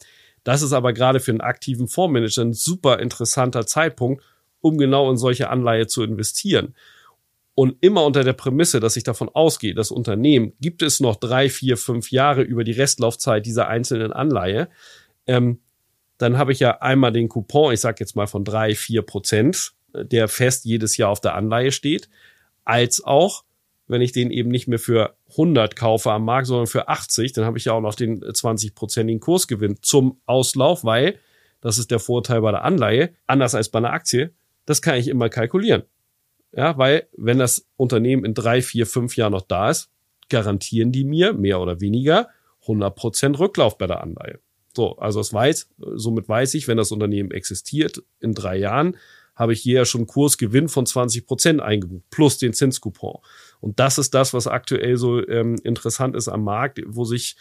Das 0.43 0.61
ist 0.61 0.73
aber 0.73 0.93
gerade 0.93 1.19
für 1.19 1.31
einen 1.31 1.41
aktiven 1.41 1.87
Fondsmanager 1.87 2.43
ein 2.43 2.53
super 2.53 2.99
interessanter 2.99 3.65
Zeitpunkt, 3.65 4.23
um 4.61 4.77
genau 4.77 5.09
in 5.09 5.17
solche 5.17 5.49
Anleihe 5.49 5.87
zu 5.87 6.03
investieren. 6.03 6.75
Und 7.55 7.77
immer 7.79 8.05
unter 8.05 8.23
der 8.23 8.33
Prämisse, 8.33 8.79
dass 8.79 8.97
ich 8.97 9.03
davon 9.03 9.29
ausgehe, 9.29 9.73
das 9.73 9.89
Unternehmen 9.89 10.53
gibt 10.59 10.81
es 10.81 10.99
noch 10.99 11.15
drei, 11.15 11.49
vier, 11.49 11.77
fünf 11.77 12.11
Jahre 12.11 12.41
über 12.41 12.63
die 12.63 12.73
Restlaufzeit 12.73 13.45
dieser 13.45 13.69
einzelnen 13.69 14.11
Anleihe, 14.11 14.69
ähm, 15.25 15.61
dann 16.17 16.37
habe 16.37 16.51
ich 16.51 16.59
ja 16.59 16.81
einmal 16.81 17.11
den 17.11 17.29
Coupon, 17.29 17.73
ich 17.73 17.79
sage 17.79 17.97
jetzt 17.99 18.15
mal 18.15 18.27
von 18.27 18.43
drei, 18.43 18.75
vier 18.75 19.01
Prozent, 19.01 19.73
der 20.03 20.27
fest 20.27 20.65
jedes 20.65 20.97
Jahr 20.97 21.09
auf 21.09 21.21
der 21.21 21.35
Anleihe 21.35 21.71
steht, 21.71 22.09
als 22.63 23.03
auch, 23.03 23.43
wenn 23.87 24.01
ich 24.01 24.11
den 24.11 24.31
eben 24.31 24.49
nicht 24.49 24.67
mehr 24.67 24.79
für 24.79 25.15
100 25.31 25.75
kaufe 25.75 26.11
am 26.11 26.25
Markt, 26.25 26.47
sondern 26.47 26.67
für 26.67 26.87
80, 26.87 27.33
dann 27.33 27.45
habe 27.45 27.57
ich 27.57 27.65
ja 27.65 27.73
auch 27.73 27.81
noch 27.81 27.95
den 27.95 28.21
20-prozentigen 28.21 29.19
Kursgewinn 29.19 29.77
zum 29.81 30.19
Auslauf, 30.25 30.83
weil, 30.83 31.19
das 31.61 31.77
ist 31.77 31.91
der 31.91 31.99
Vorteil 31.99 32.41
bei 32.41 32.51
der 32.51 32.63
Anleihe, 32.63 33.13
anders 33.27 33.55
als 33.55 33.69
bei 33.69 33.77
einer 33.77 33.93
Aktie, 33.93 34.33
das 34.65 34.81
kann 34.81 34.97
ich 34.97 35.07
immer 35.07 35.29
kalkulieren. 35.29 35.83
Ja, 36.51 36.77
weil 36.77 37.07
wenn 37.17 37.37
das 37.37 37.67
Unternehmen 37.75 38.23
in 38.25 38.33
drei, 38.33 38.61
vier, 38.61 38.87
fünf 38.87 39.17
Jahren 39.17 39.33
noch 39.33 39.41
da 39.41 39.69
ist, 39.69 39.89
garantieren 40.29 40.91
die 40.91 41.03
mir 41.03 41.33
mehr 41.33 41.59
oder 41.59 41.81
weniger 41.81 42.29
100 42.61 42.95
Prozent 42.95 43.39
Rücklauf 43.39 43.77
bei 43.77 43.87
der 43.87 44.01
Anleihe. 44.01 44.39
So, 44.75 44.97
also 44.97 45.19
es 45.19 45.33
weiß, 45.33 45.69
somit 45.77 46.27
weiß 46.27 46.53
ich, 46.55 46.67
wenn 46.67 46.77
das 46.77 46.91
Unternehmen 46.91 47.31
existiert 47.31 48.03
in 48.19 48.33
drei 48.33 48.57
Jahren, 48.57 48.97
habe 49.35 49.53
ich 49.53 49.61
hier 49.61 49.75
ja 49.75 49.85
schon 49.85 50.07
Kursgewinn 50.07 50.69
von 50.69 50.85
20 50.85 51.25
Prozent 51.25 51.61
eingebucht, 51.61 52.09
plus 52.09 52.37
den 52.37 52.53
Zinscoupon. 52.53 53.19
Und 53.59 53.79
das 53.79 53.97
ist 53.97 54.13
das, 54.13 54.33
was 54.33 54.47
aktuell 54.47 54.97
so 54.97 55.25
ähm, 55.27 55.57
interessant 55.63 56.15
ist 56.15 56.27
am 56.27 56.43
Markt, 56.43 56.81
wo 56.85 57.03
sich 57.03 57.35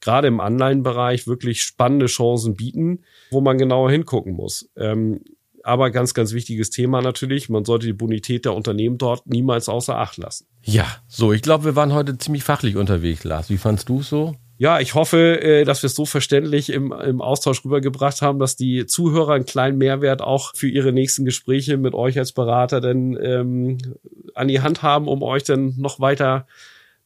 gerade 0.00 0.28
im 0.28 0.40
Anleihenbereich 0.40 1.26
wirklich 1.26 1.62
spannende 1.62 2.06
Chancen 2.06 2.56
bieten, 2.56 3.00
wo 3.30 3.40
man 3.40 3.58
genauer 3.58 3.90
hingucken 3.90 4.32
muss. 4.32 4.70
Ähm, 4.76 5.20
aber 5.62 5.90
ganz, 5.90 6.14
ganz 6.14 6.32
wichtiges 6.32 6.70
Thema 6.70 7.02
natürlich. 7.02 7.48
Man 7.48 7.64
sollte 7.64 7.86
die 7.86 7.92
Bonität 7.92 8.46
der 8.46 8.54
Unternehmen 8.54 8.96
dort 8.96 9.26
niemals 9.26 9.68
außer 9.68 9.96
Acht 9.96 10.16
lassen. 10.16 10.46
Ja, 10.64 10.86
so, 11.06 11.32
ich 11.32 11.42
glaube, 11.42 11.64
wir 11.64 11.76
waren 11.76 11.92
heute 11.92 12.16
ziemlich 12.16 12.44
fachlich 12.44 12.76
unterwegs, 12.76 13.24
Lars. 13.24 13.50
Wie 13.50 13.58
fandst 13.58 13.88
du 13.88 14.00
es 14.00 14.08
so? 14.08 14.36
Ja, 14.60 14.78
ich 14.78 14.94
hoffe, 14.94 15.40
äh, 15.40 15.64
dass 15.64 15.82
wir 15.82 15.86
es 15.86 15.94
so 15.94 16.04
verständlich 16.04 16.68
im, 16.68 16.92
im 16.92 17.22
Austausch 17.22 17.64
rübergebracht 17.64 18.20
haben, 18.20 18.38
dass 18.38 18.56
die 18.56 18.84
Zuhörer 18.84 19.32
einen 19.32 19.46
kleinen 19.46 19.78
Mehrwert 19.78 20.20
auch 20.20 20.54
für 20.54 20.68
ihre 20.68 20.92
nächsten 20.92 21.24
Gespräche 21.24 21.78
mit 21.78 21.94
euch 21.94 22.18
als 22.18 22.32
Berater 22.32 22.82
denn 22.82 23.18
ähm, 23.22 23.78
an 24.34 24.48
die 24.48 24.60
Hand 24.60 24.82
haben, 24.82 25.08
um 25.08 25.22
euch 25.22 25.44
dann 25.44 25.76
noch 25.78 25.98
weiter 25.98 26.46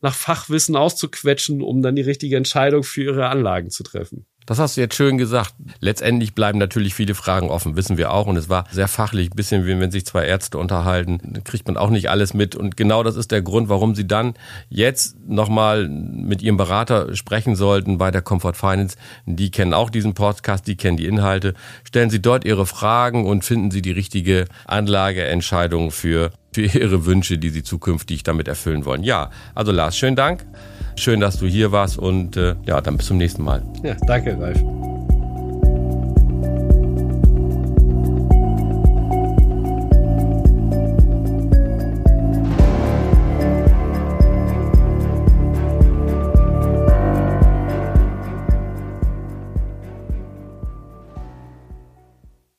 nach 0.01 0.17
Fachwissen 0.17 0.75
auszuquetschen, 0.75 1.63
um 1.63 1.81
dann 1.81 1.95
die 1.95 2.03
richtige 2.03 2.37
Entscheidung 2.37 2.83
für 2.83 3.05
ihre 3.05 3.29
Anlagen 3.29 3.71
zu 3.71 3.85
treffen. 3.85 4.27
Das 4.47 4.59
hast 4.59 4.77
du 4.77 4.83
jetzt 4.83 4.95
schön 4.95 5.17
gesagt. 5.17 5.55
Letztendlich 5.81 6.35
bleiben 6.35 6.59
natürlich 6.59 6.95
viele 6.95 7.15
Fragen 7.15 7.49
offen, 7.49 7.77
wissen 7.77 7.97
wir 7.97 8.13
auch. 8.13 8.27
Und 8.27 8.37
es 8.37 8.49
war 8.49 8.65
sehr 8.71 8.89
fachlich, 8.89 9.31
ein 9.31 9.37
bisschen 9.37 9.67
wie 9.67 9.79
wenn 9.79 9.91
sich 9.91 10.05
zwei 10.05 10.27
Ärzte 10.27 10.59
unterhalten, 10.59 11.41
kriegt 11.45 11.67
man 11.67 11.77
auch 11.77 11.91
nicht 11.91 12.11
alles 12.11 12.35
mit. 12.35 12.55
Und 12.55 12.77
genau 12.77 13.03
das 13.03 13.17
ist 13.17 13.31
der 13.31 13.41
Grund, 13.41 13.69
warum 13.69 13.95
Sie 13.95 14.07
dann 14.07 14.35
jetzt 14.69 15.17
nochmal 15.27 15.89
mit 15.89 16.43
Ihrem 16.43 16.59
Berater 16.59 17.15
sprechen 17.17 17.57
sollten 17.57 17.97
bei 17.97 18.11
der 18.11 18.21
Comfort 18.21 18.55
Finance. 18.55 18.97
Die 19.25 19.51
kennen 19.51 19.73
auch 19.73 19.89
diesen 19.89 20.13
Podcast, 20.13 20.67
die 20.67 20.77
kennen 20.77 20.99
die 20.99 21.07
Inhalte. 21.07 21.55
Stellen 21.85 22.11
Sie 22.11 22.21
dort 22.21 22.45
Ihre 22.45 22.67
Fragen 22.67 23.27
und 23.27 23.45
finden 23.45 23.71
Sie 23.71 23.81
die 23.81 23.93
richtige 23.93 24.45
Anlageentscheidung 24.67 25.91
für, 25.91 26.33
für 26.53 26.63
Ihre 26.63 27.07
Wünsche, 27.07 27.39
die 27.39 27.51
Sie 27.51 27.63
zukünftig 27.63 28.25
damit 28.25 28.49
erfüllen 28.49 28.85
wollen. 28.85 29.05
Ja, 29.05 29.31
also 29.55 29.73
Lars, 29.73 29.97
schönen 29.97 30.17
Dank. 30.17 30.45
Schön, 30.97 31.21
dass 31.21 31.39
du 31.39 31.47
hier 31.47 31.73
warst 31.73 31.99
und 31.99 32.37
äh, 32.37 32.55
ja, 32.67 32.81
dann 32.81 32.97
bis 32.97 33.07
zum 33.07 33.19
nächsten 33.19 33.43
Mal. 33.43 33.63
Ja, 33.83 33.97
danke, 34.07 34.39
Ralf. 34.39 34.63